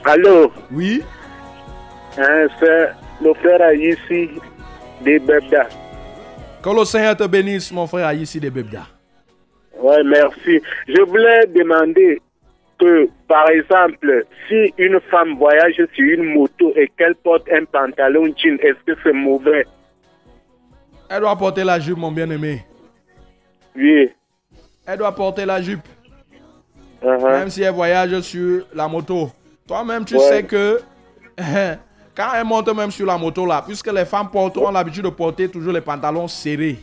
[0.03, 1.03] Allô, Oui.
[2.17, 2.89] hein, c'est
[3.23, 4.29] le frère ici
[5.01, 5.67] de Bebda.
[6.63, 8.83] Que le Seigneur te bénisse, mon frère ici de Bebda.
[9.79, 10.59] Ouais, merci.
[10.87, 12.19] Je voulais demander
[12.79, 18.25] que, par exemple, si une femme voyage sur une moto et qu'elle porte un pantalon
[18.37, 19.65] jean, est-ce que c'est mauvais?
[21.09, 22.63] Elle doit porter la jupe, mon bien-aimé.
[23.75, 24.09] Oui.
[24.87, 25.81] Elle doit porter la jupe.
[27.01, 27.31] Uh-huh.
[27.31, 29.31] Même si elle voyage sur la moto.
[29.67, 30.21] Toi-même, tu Ouais.
[30.21, 30.79] sais que
[32.15, 35.09] quand elles montent même sur la moto là, puisque les femmes portent, ont l'habitude de
[35.09, 36.77] porter toujours les pantalons serrés,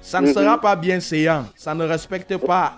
[0.00, 0.32] ça ne Mhm.
[0.34, 1.44] sera pas bienséant.
[1.54, 2.74] Ça ne respecte pas,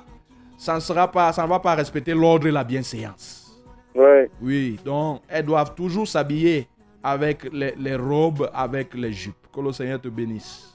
[0.59, 3.47] ça ne sera pas, ça ne va pas respecter l'ordre et la bienséance.
[3.95, 4.31] Ouais.
[4.41, 6.69] Oui, donc elles doivent toujours s'habiller
[7.03, 9.35] avec les, les robes, avec les jupes.
[9.53, 10.69] Que le Seigneur te bénisse.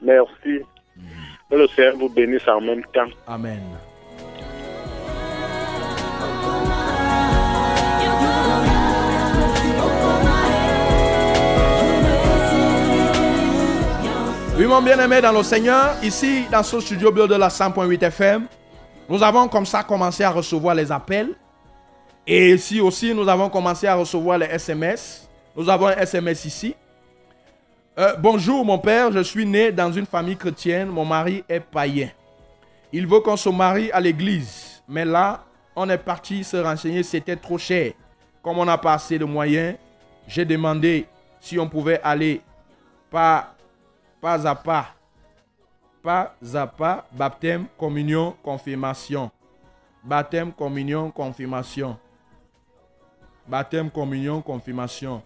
[0.00, 0.60] Merci.
[1.50, 3.08] Que le Seigneur vous bénisse en même temps.
[3.26, 3.60] Amen.
[14.56, 18.46] Oui, mon bien-aimé dans le Seigneur, ici, dans ce studio bleu de la 100.8 FM,
[19.08, 21.30] nous avons comme ça commencé à recevoir les appels.
[22.24, 25.28] Et ici aussi, nous avons commencé à recevoir les SMS.
[25.56, 26.76] Nous avons un SMS ici.
[27.98, 30.88] Euh, bonjour, mon père, je suis né dans une famille chrétienne.
[30.88, 32.10] Mon mari est païen.
[32.92, 34.84] Il veut qu'on se marie à l'église.
[34.88, 35.42] Mais là,
[35.74, 37.92] on est parti se renseigner, c'était trop cher.
[38.40, 39.74] Comme on n'a pas assez de moyens,
[40.28, 41.08] j'ai demandé
[41.40, 42.40] si on pouvait aller
[43.10, 43.54] pas,
[44.24, 44.94] pas à pas,
[46.02, 49.30] pas à pas, baptême, communion, confirmation.
[50.02, 51.98] Baptême, communion, confirmation.
[53.46, 55.22] Baptême, communion, confirmation.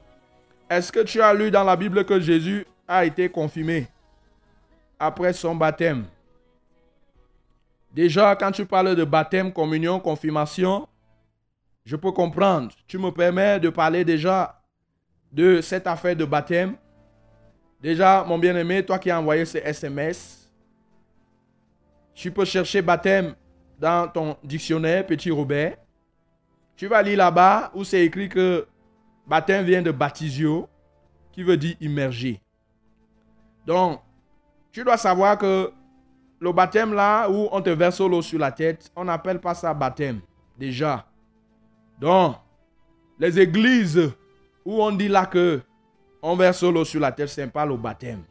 [0.69, 3.87] Est-ce que tu as lu dans la Bible que Jésus a été confirmé
[4.99, 6.05] après son baptême?
[7.93, 10.89] Déjà, quand tu parles de baptême, communion, confirmation,
[11.85, 12.73] je peux comprendre.
[12.89, 14.61] Tu me permets de parler déjà
[15.31, 16.75] de cette affaire de baptême.
[17.81, 20.51] Déjà, mon bien-aimé, toi qui as envoyé ce SMS,
[22.13, 23.35] tu peux chercher baptême
[23.79, 25.77] dans ton dictionnaire, petit Robert.
[26.75, 28.67] Tu vas lire là-bas où c'est écrit que
[29.27, 30.69] baptême vient de baptisio,
[31.33, 32.41] qui veut dire immerger.
[33.65, 34.01] Donc,
[34.73, 35.71] tu dois savoir que
[36.41, 39.73] le baptême là où on te verse l'eau sur la tête, on n'appelle pas ça
[39.73, 40.21] baptême,
[40.57, 41.07] déjà.
[42.01, 42.37] Donc,
[43.19, 44.13] les églises
[44.65, 45.61] où on dit là que
[46.23, 48.23] on verse l'eau sur la tête, pas le baptême.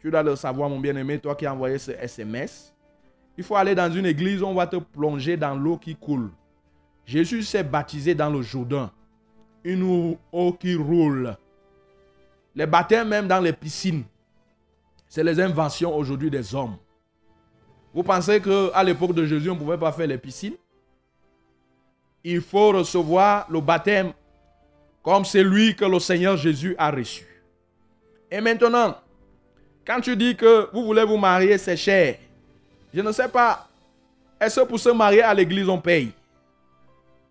[0.00, 2.72] Tu dois le savoir, mon bien-aimé, toi qui as envoyé ce SMS.
[3.36, 6.30] Il faut aller dans une église, on va te plonger dans l'eau qui coule.
[7.04, 8.90] Jésus s'est baptisé dans le Jourdain.
[9.64, 11.36] Une eau qui roule.
[12.54, 14.04] Les baptêmes, même dans les piscines,
[15.08, 16.76] c'est les inventions aujourd'hui des hommes.
[17.92, 20.56] Vous pensez qu'à l'époque de Jésus, on ne pouvait pas faire les piscines?
[22.24, 24.12] Il faut recevoir le baptême
[25.06, 27.24] comme celui que le Seigneur Jésus a reçu.
[28.28, 28.96] Et maintenant,
[29.86, 32.16] quand tu dis que vous voulez vous marier, c'est cher.
[32.92, 33.68] Je ne sais pas.
[34.40, 36.10] Est-ce que pour se marier à l'église, on paye?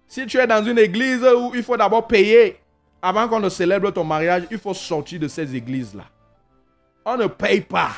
[0.07, 2.57] Si tu es dans une église où il faut d'abord payer
[3.01, 6.05] avant qu'on ne célèbre ton mariage, il faut sortir de ces églises-là.
[7.03, 7.91] On ne paye pas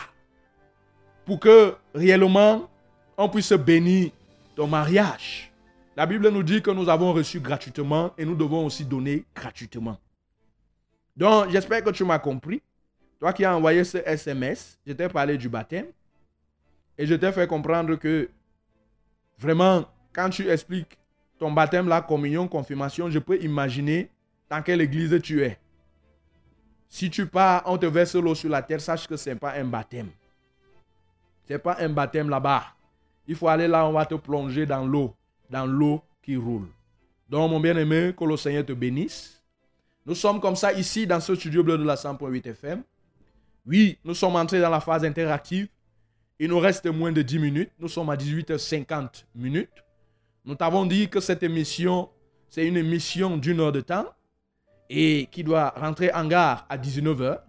[1.24, 2.68] pour que réellement
[3.16, 4.10] on puisse bénir
[4.56, 5.47] ton mariage.
[5.98, 9.98] La Bible nous dit que nous avons reçu gratuitement et nous devons aussi donner gratuitement.
[11.16, 12.62] Donc, j'espère que tu m'as compris.
[13.20, 15.88] Toi qui as envoyé ce SMS, je t'ai parlé du baptême
[17.00, 18.30] et je t'ai fait comprendre que
[19.40, 21.00] vraiment, quand tu expliques
[21.40, 24.12] ton baptême, la communion, confirmation, je peux imaginer
[24.52, 25.58] dans quelle église tu es.
[26.90, 29.54] Si tu pars, on te verse l'eau sur la terre, sache que ce n'est pas
[29.54, 30.10] un baptême.
[31.48, 32.66] Ce n'est pas un baptême là-bas.
[33.28, 35.16] Il faut aller là, on va te plonger dans l'eau,
[35.50, 36.68] dans l'eau qui roule.
[37.30, 39.42] Donc, mon bien-aimé, que le Seigneur te bénisse.
[40.06, 42.84] Nous sommes comme ça ici dans ce studio bleu de la 100.8 FM.
[43.66, 45.68] Oui, nous sommes entrés dans la phase interactive.
[46.40, 47.72] Il nous reste moins de 10 minutes.
[47.80, 49.84] Nous sommes à 18h50 minutes.
[50.46, 52.10] Nous t'avons dit que cette émission,
[52.48, 54.06] c'est une émission d'une heure de temps
[54.90, 57.40] et qui doit rentrer en gare à 19h.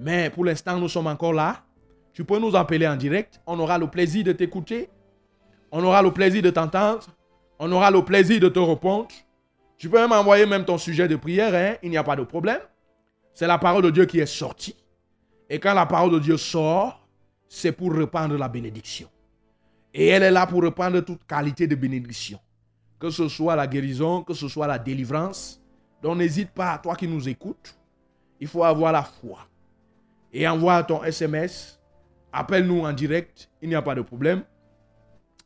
[0.00, 1.62] Mais pour l'instant, nous sommes encore là.
[2.12, 3.40] Tu peux nous appeler en direct.
[3.46, 4.88] On aura le plaisir de t'écouter.
[5.70, 7.06] On aura le plaisir de t'entendre.
[7.58, 9.08] On aura le plaisir de te répondre.
[9.78, 11.54] Tu peux même envoyer même ton sujet de prière.
[11.54, 11.76] hein.
[11.82, 12.60] Il n'y a pas de problème.
[13.32, 14.76] C'est la parole de Dieu qui est sortie.
[15.50, 17.06] Et quand la parole de Dieu sort,
[17.48, 19.08] c'est pour répandre la bénédiction.
[19.92, 22.38] Et elle est là pour répandre toute qualité de bénédiction.
[22.98, 25.60] Que ce soit la guérison, que ce soit la délivrance.
[26.02, 27.76] Donc n'hésite pas, toi qui nous écoutes.
[28.40, 29.40] Il faut avoir la foi.
[30.32, 31.80] Et envoie ton SMS.
[32.32, 33.48] Appelle-nous en direct.
[33.62, 34.42] Il n'y a pas de problème.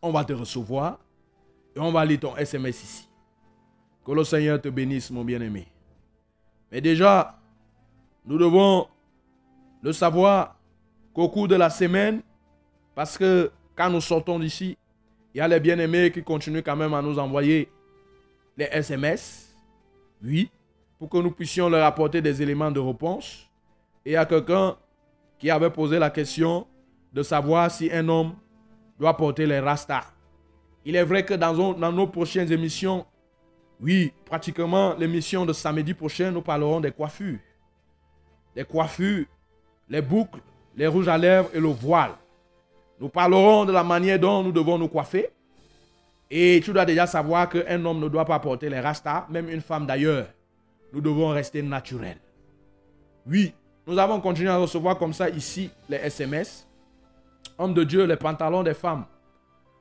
[0.01, 0.99] On va te recevoir.
[1.79, 3.09] Et on va lire ton SMS ici.
[4.05, 5.69] Que le Seigneur te bénisse, mon bien-aimé.
[6.73, 7.39] Mais déjà,
[8.27, 8.89] nous devons
[9.81, 10.57] le savoir
[11.15, 12.21] qu'au cours de la semaine,
[12.97, 14.77] parce que quand nous sortons d'ici,
[15.33, 17.71] il y a les bien-aimés qui continuent quand même à nous envoyer
[18.57, 19.55] les SMS.
[20.21, 20.51] Oui,
[20.99, 23.49] pour que nous puissions leur apporter des éléments de réponse.
[24.05, 24.77] Et il y a quelqu'un
[25.39, 26.67] qui avait posé la question
[27.13, 28.35] de savoir si un homme
[28.99, 30.18] doit porter les rastas.
[30.89, 33.05] Il est vrai que dans, nos prochaines émissions,
[33.79, 37.39] Oui, pratiquement l'émission de samedi prochain, nous parlerons des coiffures.
[38.57, 39.27] Des coiffures,
[39.91, 40.41] les boucles,
[40.75, 42.13] les rouges à lèvres et le voile.
[42.99, 45.29] Nous parlerons de la manière dont nous devons nous coiffer.
[46.31, 49.61] Et tu dois déjà savoir qu'un homme ne doit pas porter les rastas, même une
[49.61, 50.29] femme d'ailleurs.
[50.95, 52.19] Nous devons rester naturels.
[53.27, 53.53] Oui,
[53.87, 56.67] nous avons continué à recevoir comme ça ici les SMS.
[57.59, 59.05] Homme de Dieu, les pantalons des femmes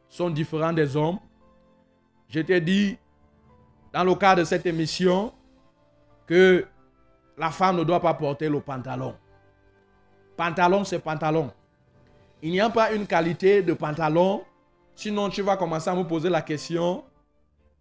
[0.09, 1.19] sont différents des hommes.
[2.29, 2.97] Je t'ai dit,
[3.93, 5.33] dans le cadre de cette émission,
[6.25, 6.65] que
[7.37, 9.15] la femme ne doit pas porter le pantalon.
[10.35, 11.51] Pantalon, c'est pantalon.
[12.41, 14.43] Il n'y a pas une qualité de pantalon.
[14.95, 17.03] Sinon, tu vas commencer à me poser la question,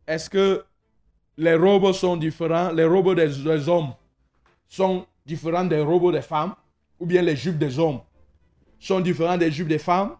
[0.06, 0.64] est-ce que
[1.36, 3.92] les robes sont différents, les robes des, hommes
[4.68, 6.54] sont différentes des robes des femmes,
[6.98, 8.00] ou bien les jupes des hommes
[8.78, 10.16] sont différentes des jupes des femmes?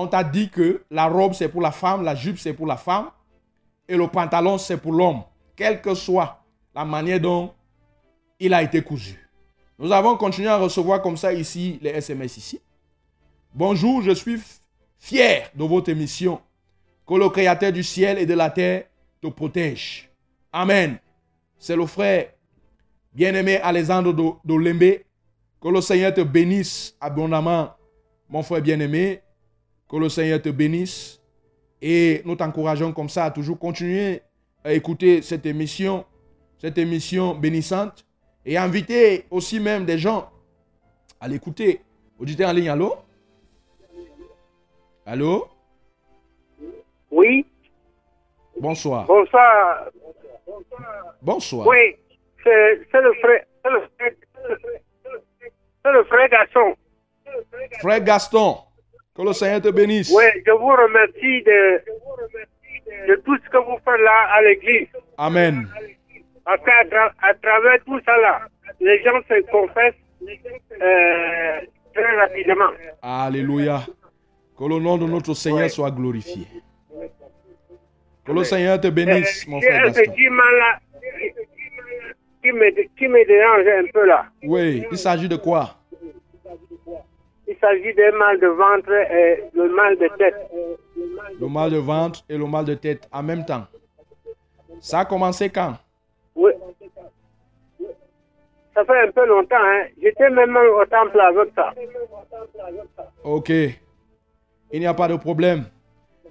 [0.00, 2.76] On t'a dit que la robe c'est pour la femme, la jupe c'est pour la
[2.76, 3.10] femme,
[3.88, 5.22] et le pantalon c'est pour l'homme,
[5.56, 6.40] quelle que soit
[6.72, 7.52] la manière dont
[8.38, 9.28] il a été cousu.
[9.76, 12.60] Nous avons continué à recevoir comme ça ici les SMS ici.
[13.52, 14.40] Bonjour, je suis
[15.00, 16.40] fier de votre émission.
[17.04, 18.84] Que le Créateur du ciel et de la terre
[19.20, 20.08] te protège.
[20.52, 20.98] Amen.
[21.58, 22.28] C'est le frère
[23.12, 25.00] bien-aimé Alessandro Do- Dolembe.
[25.60, 27.70] Que le Seigneur te bénisse abondamment,
[28.28, 29.22] mon frère bien-aimé.
[29.88, 31.20] Que le Seigneur te bénisse.
[31.80, 34.20] Et nous t'encourageons comme ça à toujours continuer
[34.64, 36.04] à écouter cette émission,
[36.58, 38.04] cette émission bénissante.
[38.44, 40.30] Et inviter aussi même des gens
[41.20, 41.80] à l'écouter.
[42.18, 42.96] Auditeur en ligne, allô?
[45.06, 45.48] Allô?
[47.10, 47.46] Oui,
[48.60, 49.06] Bonsoir.
[49.06, 49.86] bonsoir.
[51.22, 51.66] Bonsoir.
[51.66, 51.96] Oui,
[52.44, 53.44] c'est le frère.
[53.64, 54.12] C'est le frère,
[55.84, 56.74] c'est le frère garçon.
[57.80, 58.58] Frère Gaston,
[59.18, 60.12] que le Seigneur te bénisse.
[60.14, 61.82] Oui, je vous remercie de,
[63.08, 64.86] de tout ce que vous faites là à l'église.
[65.18, 65.68] Amen.
[66.44, 68.42] Parce qu'à tra- à travers tout ça là,
[68.80, 69.94] les gens se confessent
[70.80, 71.60] euh,
[71.94, 72.70] très rapidement.
[73.02, 73.80] Alléluia.
[74.56, 76.46] Que le nom de notre Seigneur soit glorifié.
[78.24, 80.12] Que le Seigneur te bénisse, mon Il y a frère Gaston.
[80.12, 80.78] là
[82.42, 84.26] qui me, qui me dérange un peu là.
[84.44, 85.74] Oui, il s'agit de quoi?
[87.50, 90.34] Il s'agit d'un mal de ventre et le mal de tête.
[91.40, 93.64] Le mal de ventre et le mal de tête en même temps.
[94.80, 95.74] Ça a commencé quand?
[96.34, 96.52] Oui.
[98.74, 99.86] Ça fait un peu longtemps, hein.
[100.00, 101.72] J'étais même au temple avec ça.
[103.24, 103.48] Ok.
[104.70, 105.64] Il n'y a pas de problème.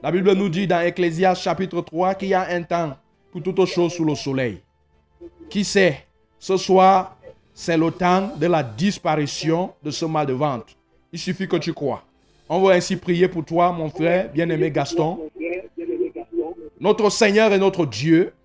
[0.04, 2.96] La Bible nous dit dans Ecclésias chapitre 3 qu'il y a un temps
[3.32, 4.62] pour toutes choses sous le soleil.
[5.50, 6.06] Qui sait,
[6.38, 7.18] ce soir,
[7.56, 10.77] c'est le temps de la disparition de ce mal de ventre.
[11.18, 12.04] Il suffit que tu crois.
[12.48, 15.28] On va ainsi prier pour toi, mon frère, bien-aimé Gaston.
[16.80, 18.36] Notre Seigneur et notre Dieu,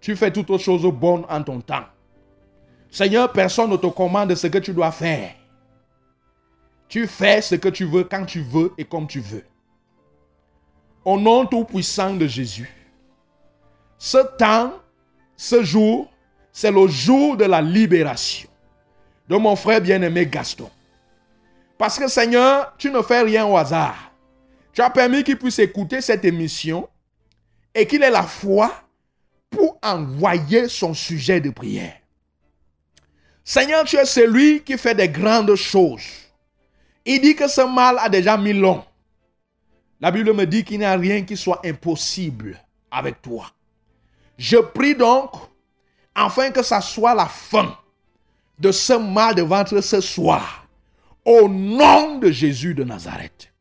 [0.00, 1.84] tu fais toutes choses bonnes en ton temps.
[2.90, 5.34] Seigneur, personne ne te commande ce que tu dois faire.
[6.88, 9.44] Tu fais ce que tu veux quand tu veux et comme tu veux.
[11.04, 12.72] Au nom tout-puissant de Jésus.
[13.98, 14.72] Ce temps,
[15.36, 16.10] ce jour,
[16.50, 18.48] c'est le jour de la libération
[19.28, 20.70] de mon frère bien-aimé Gaston.
[21.78, 24.12] Parce que Seigneur, tu ne fais rien au hasard.
[24.72, 26.88] Tu as permis qu'il puisse écouter cette émission
[27.74, 28.72] et qu'il ait la foi
[29.50, 31.96] pour envoyer son sujet de prière.
[33.44, 36.02] Seigneur, tu es celui qui fait des grandes choses.
[37.04, 38.82] Il dit que ce mal a déjà mis long.
[40.00, 42.58] La Bible me dit qu'il n'y a rien qui soit impossible
[42.90, 43.50] avec toi.
[44.38, 45.30] Je prie donc,
[46.14, 47.76] afin que ça soit la fin
[48.58, 50.63] de ce mal de ventre ce soir,
[51.24, 53.52] au nom de Jésus de Nazareth.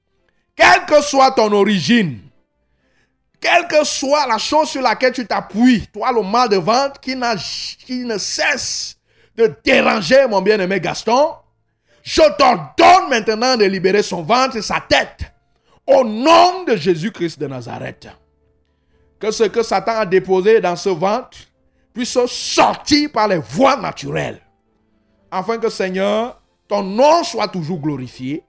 [0.56, 2.20] Quelle que soit ton origine,
[3.40, 7.16] quelle que soit la chose sur laquelle tu t'appuies, toi le mal de ventre qui,
[7.16, 8.98] ne cesse
[9.36, 11.34] de déranger mon bien-aimé Gaston,
[12.04, 15.32] je t'ordonne maintenant de libérer son ventre et sa tête.
[15.86, 18.08] Au nom de Jésus-Christ de Nazareth.
[19.20, 21.38] Que ce que Satan a déposé dans ce ventre
[21.94, 24.42] puisse sortir par les voies naturelles.
[25.32, 26.42] Afin que Seigneur,
[26.74, 28.44] ton nom soit toujours glorifié.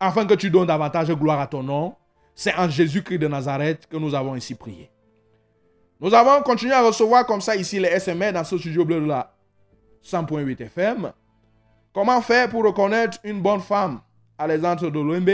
[0.00, 1.94] Afin que tu donnes davantage de gloire à ton nom.
[2.34, 4.90] C'est en Jésus-Christ de Nazareth que nous avons ici prié.
[6.00, 9.06] Nous avons continué à recevoir comme ça ici les SMS dans ce studio bleu de
[9.06, 9.32] la
[10.04, 11.12] 100.8 FM.
[11.92, 14.00] Comment faire pour reconnaître une bonne femme
[14.36, 15.30] à les de l'OMB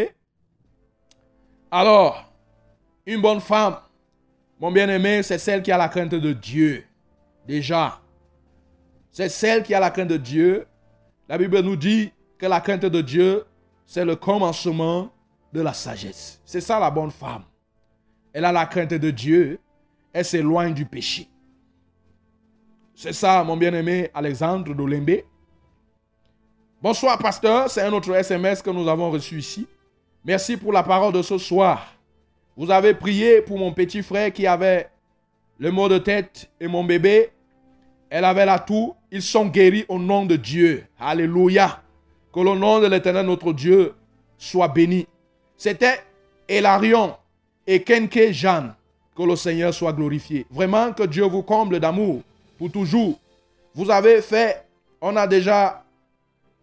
[1.70, 2.30] Alors,
[3.06, 3.76] une bonne femme,
[4.60, 6.84] mon bien-aimé, c'est celle qui a la crainte de Dieu.
[7.46, 7.98] Déjà.
[9.10, 10.66] C'est celle qui a la crainte de Dieu.
[11.28, 13.44] La Bible nous dit que la crainte de Dieu,
[13.84, 15.10] c'est le commencement
[15.52, 16.40] de la sagesse.
[16.44, 17.44] C'est ça la bonne femme.
[18.32, 19.58] Elle a la crainte de Dieu.
[20.12, 21.28] Elle s'éloigne du péché.
[22.94, 25.22] C'est ça, mon bien-aimé Alexandre Dolembe.
[26.82, 27.70] Bonsoir, pasteur.
[27.70, 29.66] C'est un autre SMS que nous avons reçu ici.
[30.24, 31.86] Merci pour la parole de ce soir.
[32.56, 34.90] Vous avez prié pour mon petit frère qui avait
[35.58, 37.30] le mot de tête et mon bébé.
[38.08, 38.94] Elle avait la toux.
[39.10, 40.86] Ils sont guéris au nom de Dieu.
[40.98, 41.82] Alléluia.
[42.36, 43.94] Que le nom de l'éternel notre Dieu
[44.36, 45.06] soit béni.
[45.56, 46.00] C'était
[46.46, 47.14] Elarion
[47.66, 48.74] et Kenke Jeanne.
[49.16, 50.44] Que le Seigneur soit glorifié.
[50.50, 52.20] Vraiment que Dieu vous comble d'amour
[52.58, 53.14] pour toujours.
[53.74, 54.66] Vous avez fait,
[55.00, 55.82] on a déjà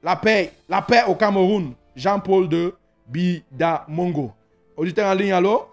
[0.04, 1.74] la paix, la paix au Cameroun.
[1.96, 2.76] Jean-Paul de
[3.08, 4.30] Bida Mongo.
[4.78, 5.66] Auditeur en ligne, allô?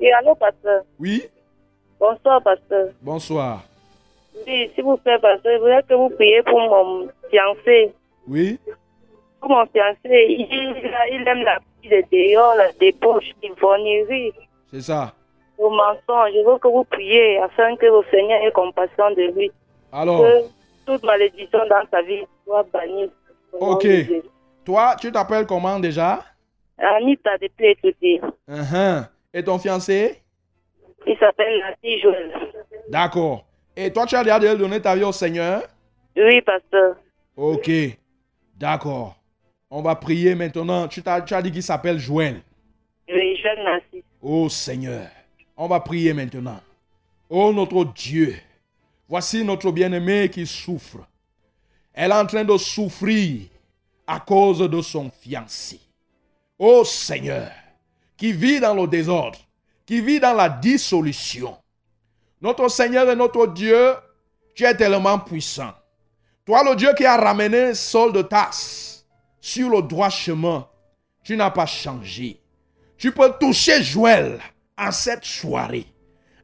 [0.00, 0.82] Oui, allô, pasteur.
[0.98, 1.28] Oui?
[2.00, 2.88] Bonsoir, pasteur.
[3.00, 3.62] Bonsoir.
[4.44, 7.94] Oui, s'il vous plaît, pasteur, je voudrais que vous priez pour mon fiancé.
[8.26, 8.58] Oui?
[9.40, 10.46] Pour mon fiancé, il,
[11.12, 14.32] il aime la vie de dehors, la débauche, l'ivrognerie,
[14.70, 15.14] C'est ça.
[15.58, 16.32] le mensonge.
[16.34, 19.50] Je veux que vous priez afin que le Seigneur ait compassion de lui.
[19.92, 20.42] Alors, Que
[20.86, 23.10] toute malédiction dans sa vie soit bannie.
[23.52, 23.82] Ok.
[23.84, 24.22] de.
[24.64, 26.20] Toi, tu t'appelles comment déjà?
[26.78, 28.20] Anita depuis étudier.
[28.48, 29.06] Uh-huh.
[29.34, 30.22] Et ton fiancé?
[31.06, 32.32] Il s'appelle Nathalie Joël.
[32.88, 33.44] D'accord.
[33.76, 35.62] Et toi, tu as déjà donné ta vie au Seigneur?
[36.16, 36.96] Oui, pasteur.
[37.36, 37.70] Ok.
[38.56, 39.16] D'accord.
[39.70, 40.88] On va prier maintenant.
[40.88, 42.42] Tu, as dit qu'il s'appelle Joël.
[43.08, 43.82] Oui, Joël.
[44.20, 45.08] Ô Seigneur,
[45.56, 46.60] on va prier maintenant.
[47.28, 48.36] Ô notre Dieu,
[49.08, 50.98] voici notre bien-aimé qui souffre.
[51.94, 53.42] Elle est en train de souffrir
[54.06, 55.78] à cause de son fiancé.
[56.58, 57.50] Ô Seigneur,
[58.16, 59.38] qui vit dans le désordre,
[59.86, 61.56] qui vit dans la dissolution.
[62.42, 63.94] Notre Seigneur et notre Dieu,
[64.54, 65.72] tu es tellement puissant.
[66.44, 68.99] Toi, le Dieu qui a ramené Saul de Tarse
[69.40, 70.68] sur le droit chemin,
[71.24, 72.40] tu n'as pas changé
[73.00, 74.38] tu peux toucher Joël
[74.76, 75.86] en cette soirée,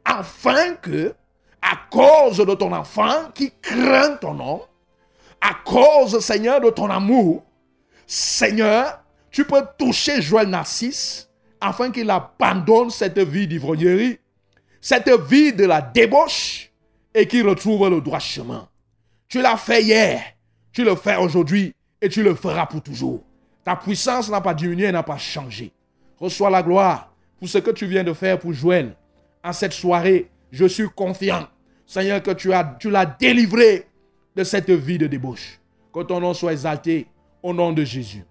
[0.02, 1.14] afin que,
[1.60, 4.62] à cause de ton enfant qui craint ton nom,
[5.38, 7.44] à cause, Seigneur, de ton amour,
[8.06, 11.28] Seigneur, tu peux toucher Joël Narcisse,
[11.60, 14.18] afin qu'il abandonne cette vie d'ivrognerie,
[14.80, 16.72] cette vie de la débauche,
[17.12, 18.66] et qu'il retrouve le droit chemin.
[19.28, 20.22] Tu l'as fait hier,
[20.72, 23.22] tu le fais aujourd'hui, et tu le feras pour toujours.
[23.64, 25.72] Ta puissance n'a pas diminué, n'a pas changé.
[26.18, 28.96] Reçois la gloire pour ce que tu viens de faire pour Joël.
[29.42, 31.46] En cette soirée, je suis confiant,
[31.84, 33.86] Seigneur, que tu as, l'as délivré
[34.34, 35.60] de cette vie de débauche.
[35.92, 37.06] Que ton nom soit exalté
[37.42, 38.24] au nom de Jésus.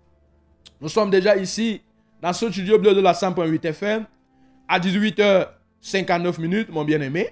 [0.80, 1.82] Nous sommes déjà ici,
[2.22, 4.05] dans ce studio bleu de la 100.8 FM,
[4.68, 7.30] à 18h59 minutes, mon bien-aimé.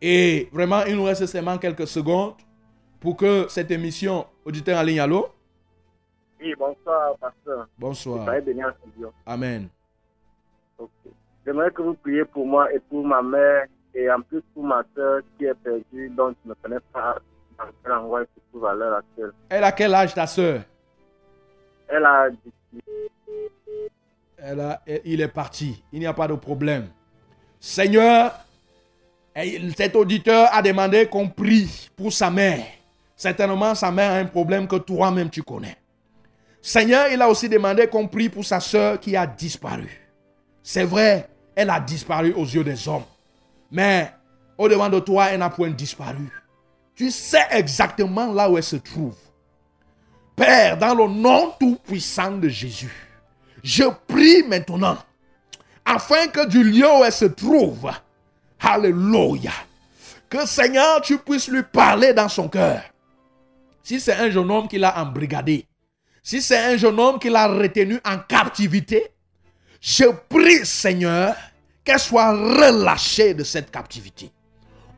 [0.00, 2.34] Et vraiment, il nous reste seulement quelques secondes
[3.00, 5.28] pour que cette émission, auditeur en ligne, allô?
[6.44, 7.66] Oui, bonsoir, pasteur.
[7.78, 8.24] Bonsoir.
[8.26, 8.72] Soyez en.
[9.24, 9.68] Amen.
[10.78, 10.90] Ok.
[11.46, 13.64] J'aimerais que vous priez pour moi et pour ma mère
[13.94, 17.16] et en plus pour ma soeur qui est perdue, dont je ne connais pas
[17.58, 19.32] dans quel endroit elle se trouve à l'heure actuelle.
[19.48, 20.60] Elle a quel âge ta soeur?
[21.88, 22.28] Elle a
[24.36, 25.82] Elle a- il est parti.
[25.92, 26.88] Il n'y a pas de problème.
[27.58, 28.32] Seigneur,
[29.34, 32.66] et cet auditeur a demandé qu'on prie pour sa mère.
[33.16, 35.78] Certainement, sa mère a un problème que toi-même tu connais.
[36.66, 40.00] Seigneur, il a aussi demandé qu'on prie pour sa soeur qui a disparu.
[40.62, 43.04] C'est vrai, elle a disparu aux yeux des hommes.
[43.70, 44.10] Mais
[44.56, 46.32] au-devant de toi, elle n'a point disparu.
[46.94, 49.14] Tu sais exactement là où elle se trouve.
[50.34, 53.10] Père, dans le nom tout-puissant de Jésus,
[53.62, 54.96] je prie maintenant,
[55.84, 57.92] afin que du lieu où elle se trouve,
[58.58, 59.52] Alléluia,
[60.30, 62.80] que Seigneur, tu puisses lui parler dans son cœur.
[63.82, 65.66] Si c'est un jeune homme qui l'a embrigadé,
[66.24, 69.12] si c'est un jeune homme qui l'a retenu en captivité,
[69.78, 71.36] je prie, Seigneur,
[71.84, 74.30] qu'elle soit relâchée de cette captivité.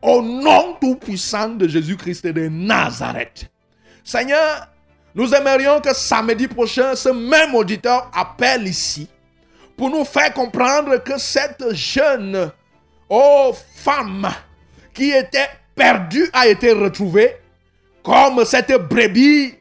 [0.00, 3.50] Au nom tout-puissant de Jésus-Christ de Nazareth.
[4.04, 4.68] Seigneur,
[5.16, 9.08] nous aimerions que samedi prochain, ce même auditeur appelle ici
[9.76, 12.52] pour nous faire comprendre que cette jeune
[13.08, 14.30] oh, femme
[14.94, 17.34] qui était perdue a été retrouvée
[18.04, 19.55] comme cette brebis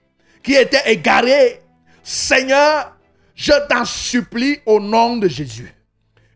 [0.45, 1.59] qui était égarée.
[2.03, 2.95] Seigneur,
[3.33, 5.73] je t'en supplie au nom de Jésus.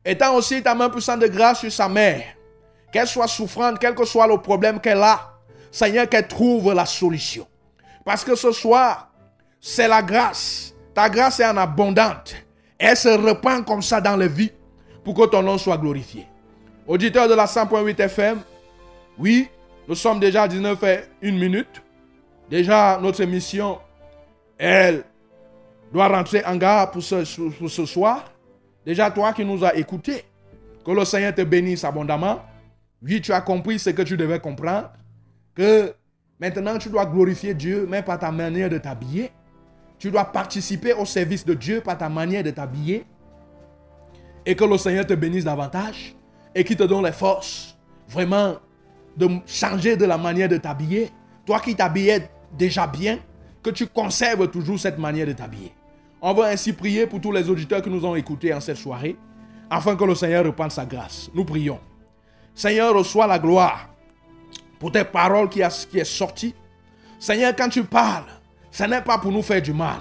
[0.04, 2.24] Étant aussi ta main puissante de grâce sur sa mère,
[2.92, 5.34] qu'elle soit souffrante, quel que soit le problème qu'elle a,
[5.72, 7.48] Seigneur, qu'elle trouve la solution.
[8.04, 9.12] Parce que ce soir,
[9.62, 10.74] c'est la grâce.
[10.96, 12.36] Ta grâce est en abondante.
[12.80, 14.52] Elle se répand comme ça dans les vies
[15.04, 16.26] pour que ton nom soit glorifié.
[16.88, 18.42] Auditeur de la 100.8 FM,
[19.20, 19.48] oui,
[19.88, 21.84] nous sommes déjà à 19 h 1 minute.
[22.50, 23.78] Déjà, notre émission,
[24.60, 25.06] elle
[25.92, 27.24] doit rentrer en gare pour ce,
[27.86, 28.32] soir.
[28.86, 30.26] Déjà, toi qui nous as écoutés,
[30.86, 32.42] que le Seigneur te bénisse abondamment.
[33.02, 34.92] Oui, tu as compris ce que tu devais comprendre.
[35.56, 35.94] que
[36.40, 39.32] maintenant tu dois glorifier Dieu, mais par ta manière de t'habiller.
[39.98, 43.06] Tu dois participer au service de Dieu par ta manière de t'habiller.
[44.46, 46.16] Et que le Seigneur te bénisse davantage
[46.54, 48.56] et qu'il te donne les forces vraiment
[49.16, 51.12] de changer de la manière de t'habiller.
[51.46, 53.20] Toi qui t'habillais déjà bien,
[53.64, 55.74] que tu conserves toujours cette manière de t'habiller.
[56.22, 59.18] On va ainsi prier pour tous les auditeurs qui nous ont écoutés en cette soirée,
[59.70, 61.30] afin que le Seigneur reprenne sa grâce.
[61.34, 61.80] Nous prions.
[62.54, 63.90] Seigneur, reçois la gloire
[64.80, 66.56] pour tes paroles qui, a, qui est.
[67.20, 68.26] Seigneur, quand tu parles,
[68.72, 70.00] ce n'est pas pour nous faire du mal.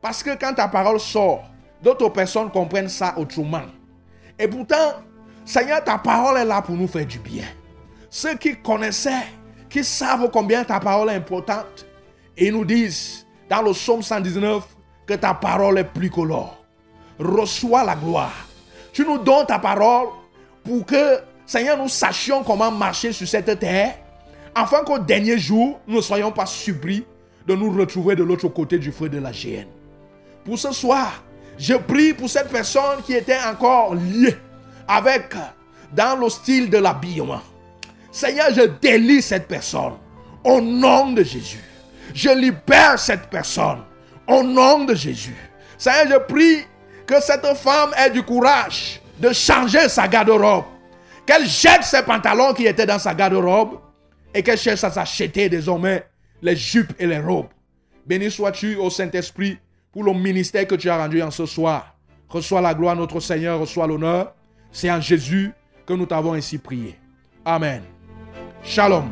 [0.00, 1.44] Parce que quand ta parole sort,
[1.82, 3.62] d'autres personnes comprennent ça autrement.
[4.38, 5.02] Et pourtant,
[5.44, 7.44] Seigneur, ta parole est là pour nous faire du bien.
[8.10, 9.26] Ceux qui connaissaient,
[9.68, 11.86] qui savent combien ta parole est importante,
[12.36, 14.64] et ils nous disent dans le psaume 119
[15.06, 16.64] que ta parole est plus que l'or.
[17.18, 18.48] Reçois la gloire.
[18.92, 20.08] Tu nous donnes ta parole
[20.64, 23.94] pour que, Seigneur, nous sachions comment marcher sur cette terre,
[24.54, 27.04] afin qu'au dernier jour, nous ne soyons pas surpris
[27.46, 29.68] de nous retrouver de l'autre côté du feu de la géhenne.
[30.44, 31.22] Pour ce soir,
[31.58, 34.36] je prie pour cette personne qui était encore liée
[34.88, 35.34] avec,
[35.92, 37.40] dans le style de l'habillement.
[38.10, 39.94] Seigneur, je délie cette personne
[40.44, 41.71] au nom de Jésus.
[42.14, 43.82] Je libère cette personne
[44.26, 45.36] au nom de Jésus.
[45.78, 46.66] Seigneur, je prie
[47.06, 50.64] que cette femme ait du courage de changer sa garde-robe.
[51.26, 53.78] Qu'elle jette ses pantalons qui étaient dans sa garde-robe
[54.34, 56.04] et qu'elle cherche à s'acheter désormais
[56.40, 57.48] les jupes et les robes.
[58.06, 59.58] Béni sois-tu au Saint-Esprit
[59.92, 61.94] pour le ministère que tu as rendu en ce soir.
[62.28, 64.34] Reçois la gloire, notre Seigneur, reçois l'honneur.
[64.72, 65.52] C'est en Jésus
[65.86, 66.98] que nous t'avons ainsi prié.
[67.44, 67.82] Amen.
[68.64, 69.10] Shalom.